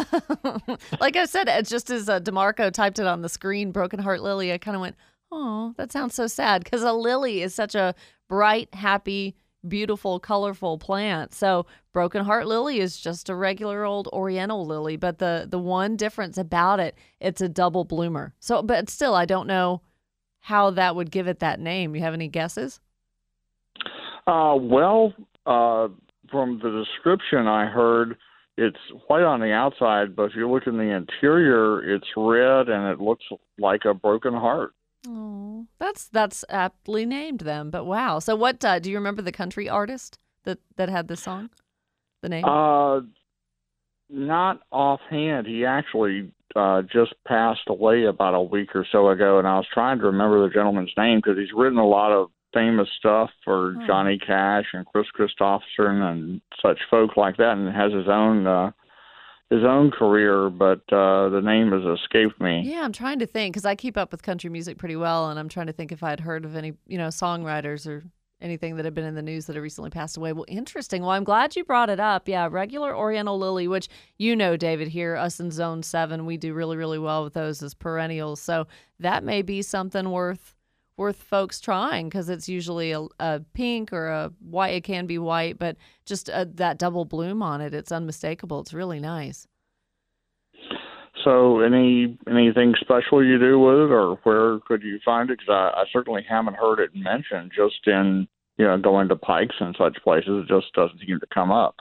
like 1.00 1.18
I 1.18 1.26
said, 1.26 1.48
just 1.68 1.90
as 1.90 2.10
uh, 2.10 2.22
Demarco 2.22 2.72
typed 2.72 2.98
it 2.98 3.06
on 3.06 3.22
the 3.22 3.30
screen, 3.30 3.72
Broken 3.72 4.00
Heart 4.00 4.24
Lily, 4.24 4.54
I 4.54 4.58
kind 4.58 4.74
of 4.74 4.82
went, 4.82 4.96
oh, 5.32 5.74
that 5.78 5.92
sounds 5.92 6.16
so 6.16 6.28
sad 6.28 6.64
because 6.64 6.82
a 6.82 6.94
lily 6.94 7.42
is 7.42 7.54
such 7.54 7.76
a 7.76 7.94
bright, 8.30 8.74
happy, 8.74 9.36
beautiful, 9.68 10.18
colorful 10.20 10.78
plant. 10.78 11.34
So 11.34 11.66
Broken 11.92 12.24
Heart 12.24 12.48
Lily 12.48 12.80
is 12.80 12.98
just 12.98 13.30
a 13.30 13.36
regular 13.36 13.84
old 13.84 14.08
Oriental 14.14 14.66
lily, 14.66 14.96
but 14.96 15.20
the 15.20 15.46
the 15.48 15.60
one 15.60 15.98
difference 15.98 16.38
about 16.38 16.80
it, 16.80 16.96
it's 17.20 17.42
a 17.42 17.50
double 17.50 17.84
bloomer. 17.84 18.34
So, 18.40 18.64
but 18.64 18.90
still, 18.90 19.14
I 19.14 19.26
don't 19.26 19.48
know 19.48 19.82
how 20.40 20.72
that 20.72 20.96
would 20.96 21.12
give 21.12 21.28
it 21.28 21.40
that 21.40 21.60
name. 21.60 21.96
You 21.96 22.02
have 22.02 22.14
any 22.14 22.30
guesses? 22.30 22.80
Uh, 24.28 24.56
well, 24.60 25.14
uh, 25.46 25.88
from 26.32 26.60
the 26.64 26.84
description 26.84 27.48
I 27.48 27.66
heard, 27.66 28.18
it's 28.58 28.78
white 29.08 29.24
on 29.24 29.40
the 29.40 29.52
outside, 29.52 30.16
but 30.16 30.24
if 30.24 30.36
you 30.36 30.50
look 30.50 30.66
in 30.66 30.78
the 30.78 30.96
interior, 30.96 31.84
it's 31.84 32.08
red 32.16 32.70
and 32.70 32.88
it 32.92 33.00
looks 33.00 33.26
like 33.60 33.82
a 33.86 33.94
broken 33.94 34.34
heart. 34.34 34.74
Oh, 35.08 35.68
that's 35.78 36.08
that's 36.08 36.44
aptly 36.50 37.06
named 37.06 37.42
them. 37.42 37.70
But 37.70 37.86
wow. 37.86 38.20
So 38.20 38.36
what 38.36 38.64
uh, 38.66 38.80
do 38.80 38.90
you 38.90 38.98
remember 38.98 39.22
the 39.22 39.32
country 39.32 39.70
artist 39.70 40.18
that 40.46 40.60
that 40.78 40.90
had 40.90 41.08
this 41.08 41.22
song? 41.22 41.50
The 42.22 42.30
name? 42.30 42.46
Uh, 42.46 43.02
not 44.10 44.62
offhand. 44.72 45.46
He 45.46 45.66
actually 45.66 46.32
uh, 46.56 46.82
just 46.84 47.14
passed 47.28 47.68
away 47.68 48.06
about 48.06 48.34
a 48.34 48.42
week 48.42 48.76
or 48.76 48.86
so 48.92 49.10
ago, 49.10 49.38
and 49.38 49.48
I 49.48 49.58
was 49.58 49.68
trying 49.72 50.00
to 50.00 50.06
remember 50.06 50.48
the 50.48 50.54
gentleman's 50.54 50.94
name 50.98 51.20
because 51.20 51.38
he's 51.38 51.54
written 51.56 51.78
a 51.78 51.88
lot 51.88 52.12
of 52.12 52.32
famous 52.56 52.88
stuff 52.98 53.30
for 53.44 53.76
Oh. 53.78 53.86
Johnny 53.86 54.18
Cash 54.18 54.66
and 54.74 54.86
Kris 54.88 55.06
Kristofferson 55.16 56.02
and 56.02 56.42
such 56.62 56.80
folk 56.90 57.16
like 57.18 57.38
that, 57.38 57.52
and 57.58 57.68
has 57.76 57.92
his 57.94 58.08
own 58.08 58.48
uh, 58.48 58.72
his 59.52 59.64
own 59.64 59.92
career. 59.92 60.50
But 60.50 60.82
uh, 60.92 61.30
the 61.30 61.42
name 61.44 61.72
has 61.72 61.84
escaped 62.00 62.42
me. 62.42 62.64
yeah, 62.66 62.82
I'm 62.84 62.94
trying 62.94 63.20
to 63.20 63.28
think 63.28 63.54
because 63.54 63.66
I 63.66 63.76
keep 63.76 63.98
up 63.98 64.12
with 64.12 64.24
country 64.24 64.50
music 64.50 64.78
pretty 64.80 64.96
well, 64.96 65.30
and 65.30 65.38
I'm 65.40 65.50
trying 65.50 65.68
to 65.68 65.74
think 65.74 65.92
if 65.92 66.02
I'd 66.02 66.22
heard 66.22 66.46
of 66.46 66.56
any 66.56 66.74
you 66.88 66.98
know 66.98 67.10
songwriters 67.10 67.86
or 67.86 68.04
anything 68.42 68.76
that 68.76 68.84
had 68.86 68.94
been 68.94 69.06
in 69.06 69.16
the 69.16 69.22
news 69.22 69.46
that 69.46 69.56
have 69.56 69.64
recently 69.64 69.90
passed 69.90 70.18
away. 70.18 70.34
Well, 70.34 70.46
interesting. 70.50 71.02
Well, 71.02 71.12
I'm 71.12 71.24
glad 71.24 71.56
you 71.56 71.64
brought 71.64 71.90
it 71.90 72.02
up. 72.02 72.28
Yeah, 72.28 72.50
regular 72.52 72.96
Oriental 72.96 73.38
lily, 73.40 73.68
which 73.68 73.88
you 74.18 74.36
know, 74.36 74.58
David, 74.58 74.90
here 74.90 75.16
us 75.16 75.40
in 75.40 75.52
Zone 75.52 75.84
Seven, 75.84 76.26
we 76.26 76.38
do 76.38 76.54
really 76.54 76.78
really 76.78 77.00
well 77.00 77.24
with 77.24 77.34
those 77.34 77.62
as 77.64 77.74
perennials. 77.74 78.42
So 78.42 78.68
that 79.00 79.24
may 79.24 79.42
be 79.42 79.62
something 79.62 80.10
worth 80.10 80.54
worth 80.98 81.18
folks 81.18 81.60
trying 81.60 82.10
because 82.10 82.30
it's 82.30 82.48
usually 82.48 82.92
a, 82.92 83.06
a 83.20 83.42
pink 83.54 83.92
or 83.92 84.08
a 84.08 84.32
white. 84.40 84.76
It 84.76 84.84
can 84.84 85.06
be 85.06 85.18
white, 85.18 85.60
but 85.60 85.78
just 86.06 86.30
uh 86.30 86.46
that 86.56 86.78
double 86.78 87.06
bloom 87.06 87.42
on 87.42 87.62
it, 87.62 87.74
it's 87.74 87.92
unmistakable. 87.92 88.60
It's 88.60 88.74
really 88.74 89.00
nice. 89.00 89.48
So, 91.24 91.62
any 91.62 92.18
anything 92.30 92.76
special 92.80 93.26
you 93.26 93.40
do 93.40 93.60
with 93.60 93.90
it, 93.90 93.92
or 93.92 94.20
where 94.24 94.60
could 94.60 94.84
you 94.84 95.00
find 95.04 95.30
it? 95.32 95.40
Because 95.40 95.72
I, 95.76 95.82
I 95.82 95.84
certainly 95.92 96.24
haven't 96.28 96.56
heard 96.56 96.80
it 96.80 96.92
mentioned. 96.94 97.52
Just 97.56 97.88
in 97.88 98.28
you 98.58 98.66
know 98.66 98.78
going 98.78 99.08
to 99.10 99.16
Pikes 99.16 99.56
and 99.60 99.76
such 99.78 99.98
places, 100.04 100.44
it 100.44 100.48
just 100.48 100.72
doesn't 100.74 101.00
seem 101.00 101.20
to 101.20 101.28
come 101.34 101.52
up. 101.52 101.78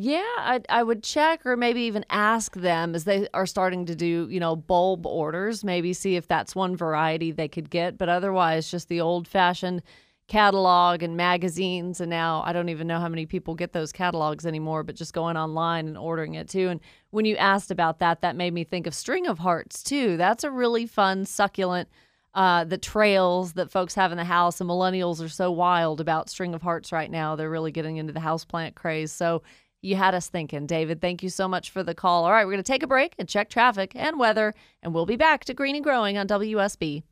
Yeah, 0.00 0.22
I 0.36 0.60
I 0.68 0.84
would 0.84 1.02
check 1.02 1.44
or 1.44 1.56
maybe 1.56 1.80
even 1.82 2.04
ask 2.08 2.54
them 2.54 2.94
as 2.94 3.02
they 3.02 3.26
are 3.34 3.46
starting 3.46 3.84
to 3.86 3.96
do, 3.96 4.28
you 4.30 4.38
know, 4.38 4.54
bulb 4.54 5.04
orders, 5.06 5.64
maybe 5.64 5.92
see 5.92 6.14
if 6.14 6.28
that's 6.28 6.54
one 6.54 6.76
variety 6.76 7.32
they 7.32 7.48
could 7.48 7.68
get, 7.68 7.98
but 7.98 8.08
otherwise 8.08 8.70
just 8.70 8.88
the 8.88 9.00
old-fashioned 9.00 9.82
catalog 10.28 11.02
and 11.02 11.16
magazines 11.16 12.00
and 12.00 12.10
now 12.10 12.42
I 12.46 12.52
don't 12.52 12.68
even 12.68 12.86
know 12.86 13.00
how 13.00 13.08
many 13.08 13.26
people 13.26 13.56
get 13.56 13.72
those 13.72 13.90
catalogs 13.90 14.46
anymore, 14.46 14.84
but 14.84 14.94
just 14.94 15.14
going 15.14 15.36
online 15.36 15.88
and 15.88 15.98
ordering 15.98 16.34
it 16.34 16.48
too. 16.48 16.68
And 16.68 16.80
when 17.10 17.24
you 17.24 17.34
asked 17.36 17.72
about 17.72 17.98
that, 17.98 18.20
that 18.20 18.36
made 18.36 18.54
me 18.54 18.62
think 18.62 18.86
of 18.86 18.94
string 18.94 19.26
of 19.26 19.40
hearts 19.40 19.82
too. 19.82 20.16
That's 20.16 20.44
a 20.44 20.50
really 20.52 20.86
fun 20.86 21.24
succulent 21.24 21.88
uh, 22.34 22.62
the 22.62 22.78
trails 22.78 23.54
that 23.54 23.70
folks 23.70 23.96
have 23.96 24.12
in 24.12 24.18
the 24.18 24.24
house. 24.24 24.60
And 24.60 24.70
millennials 24.70 25.24
are 25.24 25.28
so 25.28 25.50
wild 25.50 26.00
about 26.00 26.30
string 26.30 26.54
of 26.54 26.62
hearts 26.62 26.92
right 26.92 27.10
now. 27.10 27.34
They're 27.34 27.50
really 27.50 27.72
getting 27.72 27.96
into 27.96 28.12
the 28.12 28.20
houseplant 28.20 28.76
craze. 28.76 29.10
So 29.10 29.42
you 29.80 29.96
had 29.96 30.14
us 30.14 30.28
thinking, 30.28 30.66
David. 30.66 31.00
Thank 31.00 31.22
you 31.22 31.28
so 31.28 31.48
much 31.48 31.70
for 31.70 31.82
the 31.82 31.94
call. 31.94 32.24
All 32.24 32.32
right, 32.32 32.44
we're 32.44 32.52
going 32.52 32.62
to 32.62 32.72
take 32.72 32.82
a 32.82 32.88
break 32.88 33.14
and 33.18 33.28
check 33.28 33.48
traffic 33.48 33.92
and 33.94 34.18
weather, 34.18 34.54
and 34.82 34.94
we'll 34.94 35.06
be 35.06 35.16
back 35.16 35.44
to 35.44 35.54
Green 35.54 35.76
and 35.76 35.84
Growing 35.84 36.18
on 36.18 36.26
WSB. 36.26 37.02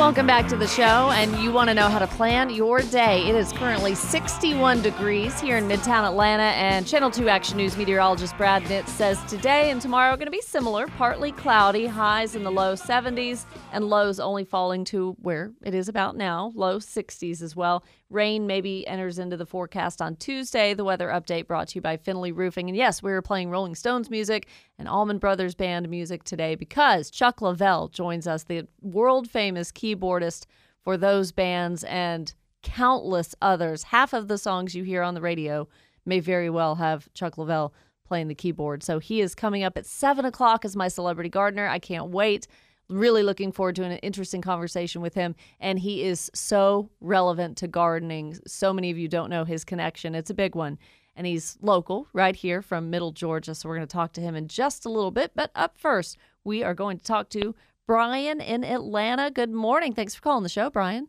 Welcome 0.00 0.26
back 0.26 0.48
to 0.48 0.56
the 0.56 0.66
show, 0.66 1.10
and 1.10 1.36
you 1.42 1.52
want 1.52 1.68
to 1.68 1.74
know 1.74 1.90
how 1.90 1.98
to 1.98 2.06
plan 2.06 2.48
your 2.48 2.80
day. 2.80 3.28
It 3.28 3.34
is 3.34 3.52
currently 3.52 3.94
61 3.94 4.80
degrees 4.80 5.38
here 5.38 5.58
in 5.58 5.68
Midtown 5.68 6.08
Atlanta, 6.08 6.42
and 6.42 6.86
Channel 6.86 7.10
2 7.10 7.28
Action 7.28 7.58
News 7.58 7.76
meteorologist 7.76 8.34
Brad 8.38 8.62
Nitz 8.62 8.88
says 8.88 9.22
today 9.26 9.70
and 9.70 9.78
tomorrow 9.78 10.14
are 10.14 10.16
going 10.16 10.26
to 10.26 10.32
be 10.32 10.40
similar, 10.40 10.86
partly 10.86 11.32
cloudy, 11.32 11.84
highs 11.84 12.34
in 12.34 12.44
the 12.44 12.50
low 12.50 12.72
70s, 12.72 13.44
and 13.72 13.90
lows 13.90 14.18
only 14.18 14.42
falling 14.42 14.86
to 14.86 15.14
where 15.20 15.52
it 15.62 15.74
is 15.74 15.86
about 15.86 16.16
now, 16.16 16.50
low 16.54 16.78
60s 16.78 17.42
as 17.42 17.54
well. 17.54 17.84
Rain 18.10 18.46
maybe 18.46 18.86
enters 18.88 19.20
into 19.20 19.36
the 19.36 19.46
forecast 19.46 20.02
on 20.02 20.16
Tuesday. 20.16 20.74
The 20.74 20.84
weather 20.84 21.08
update 21.08 21.46
brought 21.46 21.68
to 21.68 21.76
you 21.76 21.80
by 21.80 21.96
Finley 21.96 22.32
Roofing. 22.32 22.68
And 22.68 22.76
yes, 22.76 23.02
we 23.02 23.12
are 23.12 23.22
playing 23.22 23.50
Rolling 23.50 23.76
Stones 23.76 24.10
music 24.10 24.48
and 24.78 24.88
Allman 24.88 25.18
Brothers 25.18 25.54
Band 25.54 25.88
music 25.88 26.24
today 26.24 26.56
because 26.56 27.10
Chuck 27.10 27.38
Leavell 27.38 27.90
joins 27.90 28.26
us, 28.26 28.42
the 28.42 28.66
world 28.82 29.30
famous 29.30 29.70
keyboardist 29.70 30.46
for 30.82 30.96
those 30.96 31.30
bands 31.30 31.84
and 31.84 32.34
countless 32.62 33.34
others. 33.40 33.84
Half 33.84 34.12
of 34.12 34.26
the 34.26 34.38
songs 34.38 34.74
you 34.74 34.82
hear 34.82 35.02
on 35.02 35.14
the 35.14 35.20
radio 35.20 35.68
may 36.04 36.18
very 36.18 36.50
well 36.50 36.74
have 36.74 37.12
Chuck 37.14 37.36
Leavell 37.36 37.72
playing 38.04 38.26
the 38.26 38.34
keyboard. 38.34 38.82
So 38.82 38.98
he 38.98 39.20
is 39.20 39.36
coming 39.36 39.62
up 39.62 39.76
at 39.76 39.86
7 39.86 40.24
o'clock 40.24 40.64
as 40.64 40.74
my 40.74 40.88
celebrity 40.88 41.30
gardener. 41.30 41.68
I 41.68 41.78
can't 41.78 42.08
wait. 42.08 42.48
Really 42.90 43.22
looking 43.22 43.52
forward 43.52 43.76
to 43.76 43.84
an 43.84 43.92
interesting 43.98 44.42
conversation 44.42 45.00
with 45.00 45.14
him. 45.14 45.36
And 45.60 45.78
he 45.78 46.02
is 46.02 46.30
so 46.34 46.90
relevant 47.00 47.56
to 47.58 47.68
gardening. 47.68 48.36
So 48.46 48.72
many 48.72 48.90
of 48.90 48.98
you 48.98 49.08
don't 49.08 49.30
know 49.30 49.44
his 49.44 49.64
connection. 49.64 50.14
It's 50.14 50.30
a 50.30 50.34
big 50.34 50.54
one. 50.54 50.76
And 51.14 51.26
he's 51.26 51.56
local, 51.62 52.08
right 52.12 52.34
here 52.34 52.62
from 52.62 52.90
Middle 52.90 53.12
Georgia. 53.12 53.54
So 53.54 53.68
we're 53.68 53.76
going 53.76 53.86
to 53.86 53.92
talk 53.92 54.12
to 54.14 54.20
him 54.20 54.34
in 54.34 54.48
just 54.48 54.84
a 54.86 54.90
little 54.90 55.10
bit. 55.10 55.32
But 55.34 55.50
up 55.54 55.78
first, 55.78 56.18
we 56.44 56.62
are 56.62 56.74
going 56.74 56.98
to 56.98 57.04
talk 57.04 57.28
to 57.30 57.54
Brian 57.86 58.40
in 58.40 58.64
Atlanta. 58.64 59.30
Good 59.30 59.50
morning. 59.50 59.92
Thanks 59.92 60.14
for 60.14 60.22
calling 60.22 60.42
the 60.42 60.48
show, 60.48 60.68
Brian. 60.70 61.08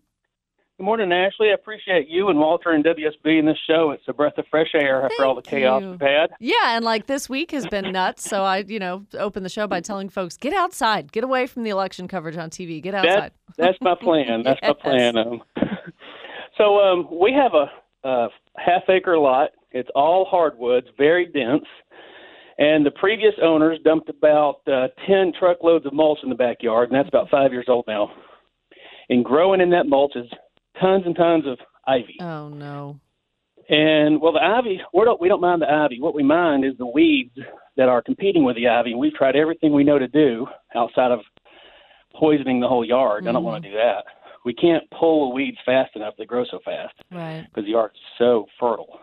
Good 0.82 0.86
morning, 0.86 1.14
Ashley. 1.14 1.50
I 1.52 1.54
appreciate 1.54 2.10
you 2.10 2.30
and 2.30 2.40
Walter 2.40 2.72
and 2.72 2.84
WSB 2.84 3.38
in 3.38 3.46
this 3.46 3.60
show. 3.70 3.92
It's 3.92 4.02
a 4.08 4.14
breath 4.14 4.40
of 4.40 4.46
fresh 4.50 4.72
air 4.74 5.06
after 5.06 5.24
all 5.24 5.36
the 5.36 5.44
chaos 5.44 5.84
you. 5.84 5.92
we've 5.92 6.02
had. 6.02 6.32
Yeah, 6.40 6.76
and 6.76 6.84
like 6.84 7.06
this 7.06 7.30
week 7.30 7.52
has 7.52 7.68
been 7.68 7.92
nuts. 7.92 8.28
So 8.28 8.42
I, 8.42 8.66
you 8.68 8.80
know, 8.80 9.06
open 9.14 9.44
the 9.44 9.50
show 9.50 9.68
by 9.68 9.82
telling 9.82 10.10
folks 10.10 10.38
get 10.38 10.54
outside, 10.54 11.12
get 11.12 11.24
away 11.24 11.46
from 11.46 11.62
the 11.62 11.70
election 11.70 12.08
coverage 12.08 12.36
on 12.36 12.50
TV, 12.50 12.82
get 12.82 12.96
outside. 12.96 13.32
That, 13.58 13.58
that's 13.58 13.78
my 13.80 13.94
plan. 13.94 14.42
That's 14.44 14.60
my 14.64 14.74
plan. 14.74 15.18
Um, 15.18 15.44
so 16.58 16.80
um, 16.80 17.08
we 17.12 17.32
have 17.32 17.52
a, 17.54 18.10
a 18.10 18.30
half 18.58 18.82
acre 18.90 19.20
lot. 19.20 19.52
It's 19.74 19.90
all 19.94 20.26
hardwoods, 20.26 20.88
very 20.98 21.28
dense. 21.28 21.66
And 22.58 22.84
the 22.84 22.92
previous 23.00 23.36
owners 23.40 23.78
dumped 23.84 24.10
about 24.10 24.62
uh, 24.66 24.88
10 25.06 25.34
truckloads 25.38 25.86
of 25.86 25.94
mulch 25.94 26.18
in 26.24 26.30
the 26.30 26.36
backyard, 26.36 26.90
and 26.90 26.98
that's 26.98 27.08
about 27.08 27.30
five 27.30 27.52
years 27.52 27.66
old 27.68 27.86
now. 27.88 28.10
And 29.10 29.24
growing 29.24 29.62
in 29.62 29.70
that 29.70 29.86
mulch 29.86 30.14
is 30.16 30.26
tons 30.82 31.04
and 31.06 31.16
tons 31.16 31.46
of 31.48 31.58
ivy. 31.88 32.18
Oh 32.20 32.50
no. 32.50 33.00
And 33.70 34.20
well, 34.20 34.34
the 34.34 34.44
ivy, 34.44 34.82
we 34.94 35.06
don't 35.06 35.22
we 35.22 35.30
don't 35.30 35.40
mind 35.42 35.62
the 35.62 35.72
ivy. 35.72 36.02
What 36.02 36.16
we 36.16 36.24
mind 36.24 36.66
is 36.66 36.74
the 36.78 36.86
weeds 36.86 37.38
that 37.78 37.88
are 37.88 38.02
competing 38.02 38.44
with 38.44 38.56
the 38.58 38.68
ivy. 38.68 38.96
We've 38.96 39.14
tried 39.14 39.36
everything 39.36 39.72
we 39.74 39.84
know 39.86 39.98
to 40.00 40.08
do 40.08 40.48
outside 40.76 41.12
of 41.12 41.20
poisoning 42.20 42.60
the 42.60 42.68
whole 42.68 42.84
yard. 42.86 43.28
I 43.28 43.32
don't 43.32 43.44
want 43.44 43.64
to 43.64 43.70
do 43.70 43.76
that. 43.78 44.04
We 44.44 44.54
can't 44.54 44.84
pull 44.92 45.30
the 45.30 45.36
weeds 45.36 45.58
fast 45.66 45.96
enough. 45.96 46.16
They 46.18 46.26
grow 46.26 46.44
so 46.50 46.60
fast 46.66 46.96
Right. 47.12 47.46
because 47.48 47.66
the 47.66 47.72
yard's 47.72 47.96
so 48.18 48.48
fertile. 48.60 49.00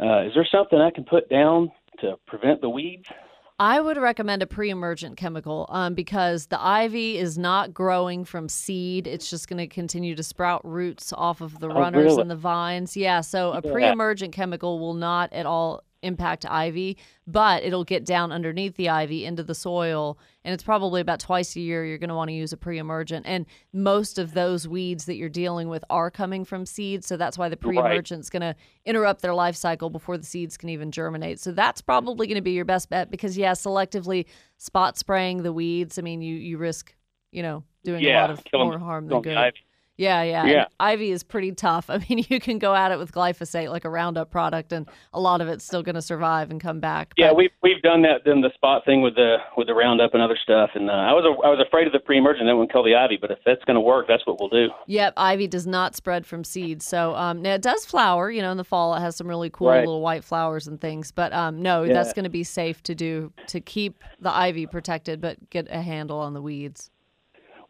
Uh, 0.00 0.22
is 0.24 0.32
there 0.34 0.46
something 0.50 0.78
I 0.80 0.90
can 0.90 1.04
put 1.04 1.28
down 1.28 1.70
to 2.00 2.16
prevent 2.26 2.60
the 2.62 2.68
weeds? 2.70 3.08
I 3.58 3.80
would 3.80 3.96
recommend 3.96 4.42
a 4.42 4.46
pre-emergent 4.46 5.16
chemical 5.16 5.64
um, 5.70 5.94
because 5.94 6.48
the 6.48 6.60
ivy 6.62 7.16
is 7.16 7.38
not 7.38 7.72
growing 7.72 8.26
from 8.26 8.50
seed. 8.50 9.06
It's 9.06 9.30
just 9.30 9.48
going 9.48 9.56
to 9.58 9.66
continue 9.66 10.14
to 10.14 10.22
sprout 10.22 10.60
roots 10.62 11.10
off 11.16 11.40
of 11.40 11.58
the 11.58 11.68
Oh, 11.70 11.74
runners 11.80 12.04
really? 12.04 12.20
and 12.20 12.30
the 12.30 12.36
vines. 12.36 12.98
Yeah, 12.98 13.22
so 13.22 13.52
a 13.52 13.62
Yeah. 13.64 13.72
pre-emergent 13.72 14.34
chemical 14.34 14.78
will 14.78 14.92
not 14.92 15.32
at 15.32 15.46
all 15.46 15.82
impact 16.02 16.46
ivy, 16.46 16.96
but 17.26 17.62
it'll 17.62 17.84
get 17.84 18.04
down 18.04 18.32
underneath 18.32 18.76
the 18.76 18.88
ivy 18.88 19.24
into 19.24 19.42
the 19.42 19.54
soil. 19.54 20.18
And 20.44 20.54
it's 20.54 20.62
probably 20.62 21.00
about 21.00 21.20
twice 21.20 21.56
a 21.56 21.60
year 21.60 21.84
you're 21.84 21.98
going 21.98 22.08
to 22.08 22.14
want 22.14 22.28
to 22.28 22.34
use 22.34 22.52
a 22.52 22.56
pre 22.56 22.78
emergent. 22.78 23.26
And 23.26 23.46
most 23.72 24.18
of 24.18 24.34
those 24.34 24.68
weeds 24.68 25.06
that 25.06 25.16
you're 25.16 25.28
dealing 25.28 25.68
with 25.68 25.84
are 25.90 26.10
coming 26.10 26.44
from 26.44 26.66
seeds. 26.66 27.06
So 27.06 27.16
that's 27.16 27.36
why 27.36 27.48
the 27.48 27.56
pre 27.56 27.78
emergent's 27.78 28.30
going 28.30 28.42
to 28.42 28.54
interrupt 28.84 29.22
their 29.22 29.34
life 29.34 29.56
cycle 29.56 29.90
before 29.90 30.18
the 30.18 30.26
seeds 30.26 30.56
can 30.56 30.68
even 30.68 30.90
germinate. 30.90 31.40
So 31.40 31.52
that's 31.52 31.80
probably 31.80 32.26
going 32.26 32.36
to 32.36 32.42
be 32.42 32.52
your 32.52 32.64
best 32.64 32.88
bet 32.88 33.10
because, 33.10 33.36
yeah, 33.36 33.52
selectively 33.52 34.26
spot 34.58 34.98
spraying 34.98 35.42
the 35.42 35.52
weeds, 35.52 35.98
I 35.98 36.02
mean, 36.02 36.22
you, 36.22 36.36
you 36.36 36.58
risk, 36.58 36.94
you 37.32 37.42
know, 37.42 37.64
doing 37.84 38.04
a 38.04 38.20
lot 38.20 38.30
of 38.30 38.44
more 38.52 38.78
harm 38.78 39.08
than 39.08 39.22
good. 39.22 39.36
ivy. 39.36 39.58
Yeah, 39.98 40.22
yeah. 40.22 40.44
Yeah. 40.44 40.52
And 40.62 40.66
ivy 40.78 41.10
is 41.10 41.22
pretty 41.22 41.52
tough. 41.52 41.86
I 41.90 41.98
mean, 42.08 42.24
you 42.28 42.38
can 42.40 42.58
go 42.58 42.74
at 42.74 42.92
it 42.92 42.98
with 42.98 43.12
glyphosate, 43.12 43.70
like 43.70 43.84
a 43.84 43.90
Roundup 43.90 44.30
product, 44.30 44.72
and 44.72 44.86
a 45.12 45.20
lot 45.20 45.40
of 45.40 45.48
it's 45.48 45.64
still 45.64 45.82
going 45.82 45.94
to 45.94 46.02
survive 46.02 46.50
and 46.50 46.60
come 46.60 46.80
back. 46.80 47.12
Yeah, 47.16 47.32
we've 47.32 47.50
we've 47.62 47.80
done 47.82 48.02
that 48.02 48.22
then 48.24 48.40
the 48.42 48.50
spot 48.54 48.84
thing 48.84 49.00
with 49.02 49.14
the 49.14 49.36
with 49.56 49.66
the 49.68 49.74
roundup 49.74 50.12
and 50.14 50.22
other 50.22 50.36
stuff, 50.42 50.70
and 50.74 50.90
uh, 50.90 50.92
I 50.92 51.12
was 51.12 51.24
I 51.44 51.48
was 51.48 51.64
afraid 51.66 51.86
of 51.86 51.92
the 51.92 51.98
pre-emergent 52.00 52.46
that 52.46 52.56
would 52.56 52.70
kill 52.70 52.82
the 52.84 52.94
ivy, 52.94 53.16
but 53.20 53.30
if 53.30 53.38
that's 53.46 53.64
going 53.64 53.74
to 53.76 53.80
work, 53.80 54.06
that's 54.08 54.26
what 54.26 54.38
we'll 54.38 54.48
do. 54.50 54.68
Yep, 54.86 55.14
ivy 55.16 55.46
does 55.46 55.66
not 55.66 55.96
spread 55.96 56.26
from 56.26 56.44
seeds. 56.44 56.84
So 56.86 57.14
um, 57.14 57.40
now 57.42 57.54
it 57.54 57.62
does 57.62 57.84
flower. 57.84 58.30
You 58.30 58.42
know, 58.42 58.50
in 58.50 58.56
the 58.58 58.64
fall 58.64 58.94
it 58.94 59.00
has 59.00 59.16
some 59.16 59.26
really 59.26 59.50
cool 59.50 59.68
Right. 59.68 59.78
little 59.80 60.00
white 60.02 60.24
flowers 60.24 60.66
and 60.68 60.80
things. 60.80 61.10
But 61.12 61.32
um, 61.32 61.62
no, 61.62 61.82
Yeah. 61.84 61.94
that's 61.94 62.12
going 62.12 62.24
to 62.24 62.30
be 62.30 62.44
safe 62.44 62.82
to 62.84 62.94
do 62.94 63.32
to 63.48 63.60
keep 63.60 64.02
the 64.20 64.30
ivy 64.34 64.66
protected, 64.66 65.20
but 65.20 65.48
get 65.50 65.66
a 65.70 65.80
handle 65.80 66.18
on 66.18 66.34
the 66.34 66.42
weeds. 66.42 66.90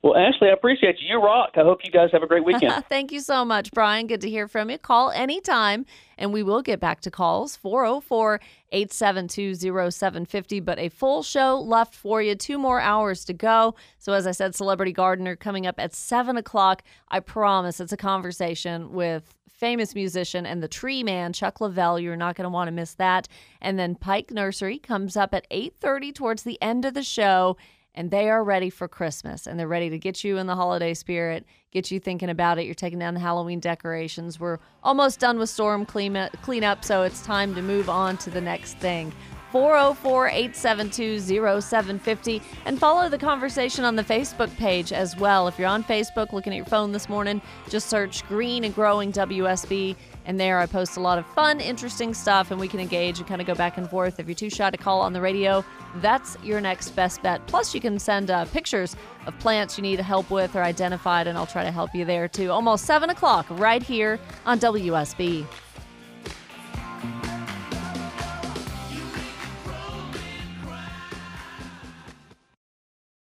Well, 0.07 0.17
Ashley, 0.17 0.51
I 0.51 0.53
appreciate 0.53 1.01
you. 1.01 1.09
You 1.09 1.21
rock. 1.21 1.55
I 1.57 1.63
hope 1.63 1.81
you 1.83 1.91
guys 1.91 2.11
have 2.13 2.23
a 2.23 2.29
great 2.29 2.45
weekend. 2.45 2.85
Thank 2.89 3.11
you 3.11 3.19
so 3.19 3.45
much, 3.45 3.73
Brian. 3.73 4.07
Good 4.07 4.21
to 4.21 4.31
hear 4.31 4.47
from 4.47 4.71
you. 4.71 4.79
Call 4.79 5.11
anytime, 5.11 5.85
and 6.17 6.33
we 6.33 6.45
will 6.45 6.63
get 6.63 6.79
back 6.79 7.01
to 7.01 7.11
calls 7.11 7.57
404 7.57 8.41
872 8.71 9.57
0750. 9.91 10.61
But 10.61 10.79
a 10.79 10.91
full 10.91 11.25
show 11.25 11.59
left 11.59 11.93
for 11.93 12.23
you. 12.23 12.37
Two 12.37 12.57
more 12.57 12.81
hours 12.81 13.25
to 13.25 13.33
go. 13.33 13.75
So, 13.99 14.13
as 14.13 14.29
I 14.29 14.31
said, 14.31 14.55
Celebrity 14.55 14.93
Gardener 14.93 15.35
coming 15.35 15.67
up 15.67 15.81
at 15.81 15.93
7 15.93 16.37
o'clock. 16.37 16.85
I 17.09 17.19
promise 17.19 17.81
it's 17.81 17.91
a 17.91 17.97
conversation 17.97 18.93
with 18.93 19.35
famous 19.49 19.95
musician 19.95 20.45
and 20.45 20.63
the 20.63 20.69
tree 20.69 21.03
man 21.03 21.33
chuck 21.33 21.61
leavell 21.61 22.01
you're 22.01 22.15
not 22.15 22.37
going 22.37 22.45
to 22.45 22.51
want 22.51 22.69
to 22.69 22.73
miss 22.73 22.93
that 22.93 23.27
and 23.63 23.79
then 23.79 23.95
pike 23.95 24.31
nursery 24.31 24.79
comes 24.79 25.17
up 25.17 25.33
at 25.33 25.49
8.30 25.51 26.15
towards 26.15 26.43
the 26.43 26.61
end 26.61 26.85
of 26.85 26.93
the 26.93 27.03
show 27.03 27.57
and 27.97 28.11
they 28.11 28.29
are 28.29 28.45
ready 28.45 28.71
for 28.71 28.87
Christmas 28.87 29.47
and 29.47 29.59
they're 29.59 29.67
ready 29.67 29.89
to 29.91 29.99
get 29.99 30.23
you 30.23 30.37
in 30.37 30.47
the 30.47 30.55
holiday 30.55 30.95
spirit, 30.95 31.47
get 31.73 31.91
you 31.91 31.99
thinking 31.99 32.29
about 32.29 32.59
it. 32.59 32.67
You're 32.67 32.75
taking 32.75 32.99
down 32.99 33.15
the 33.15 33.21
Halloween 33.21 33.59
decorations. 33.59 34.39
We're 34.39 34.59
almost 34.83 35.19
done 35.19 35.39
with 35.39 35.49
storm 35.49 35.87
clean 35.87 36.29
cleanup, 36.43 36.85
so 36.85 37.03
it's 37.03 37.23
time 37.23 37.55
to 37.55 37.63
move 37.63 37.89
on 37.89 38.19
to 38.19 38.31
the 38.31 38.41
next 38.41 38.75
thing. 38.79 39.13
404 39.53 40.29
872 40.29 41.21
0750 41.61 42.43
and 42.65 42.79
follow 42.79 43.09
the 43.09 43.19
conversation 43.19 43.85
on 43.85 43.97
the 43.97 44.05
Facebook 44.05 44.55
page 44.57 44.93
as 44.93 45.17
well. 45.17 45.49
If 45.49 45.59
you're 45.59 45.69
on 45.69 45.85
Facebook 45.85 46.33
looking 46.33 46.53
at 46.53 46.57
your 46.57 46.67
phone 46.67 46.93
this 46.93 47.09
morning, 47.09 47.41
just 47.69 47.89
search 47.89 48.27
Green 48.27 48.65
and 48.65 48.75
Growing 48.75 49.13
WSB 49.13 49.97
and 50.27 50.41
there 50.41 50.59
I 50.59 50.67
post 50.67 50.97
a 50.97 51.01
lot 51.01 51.19
of 51.19 51.27
fun, 51.27 51.61
interesting 51.61 52.13
stuff, 52.13 52.51
and 52.51 52.61
we 52.61 52.69
can 52.69 52.81
engage 52.81 53.19
and 53.19 53.29
kind 53.29 53.41
of 53.41 53.47
go 53.47 53.55
back 53.55 53.79
and 53.79 53.89
forth. 53.89 54.19
If 54.19 54.27
you're 54.27 54.35
too 54.35 54.51
shy 54.51 54.69
to 54.71 54.77
call 54.77 55.01
on 55.01 55.13
the 55.13 55.21
radio, 55.21 55.65
that's 55.97 56.37
your 56.43 56.61
next 56.61 56.91
best 56.91 57.23
bet. 57.23 57.47
Plus, 57.47 57.75
you 57.75 57.81
can 57.81 57.99
send 57.99 58.31
uh, 58.31 58.45
pictures 58.47 58.97
of 59.27 59.39
plants 59.39 59.79
you 59.79 59.83
need 59.83 60.01
help 60.01 60.29
with 60.31 60.57
or 60.57 60.63
identified, 60.63 61.29
and 61.29 61.39
I'll 61.39 61.47
try 61.47 61.63
to 61.63 61.71
help 61.71 61.95
you 61.95 62.05
there 62.05 62.27
too. 62.27 62.51
Almost 62.51 62.85
7 62.87 63.09
o'clock 63.11 63.47
right 63.51 63.83
here 63.83 64.19
on 64.45 64.59
WSB. 64.59 65.47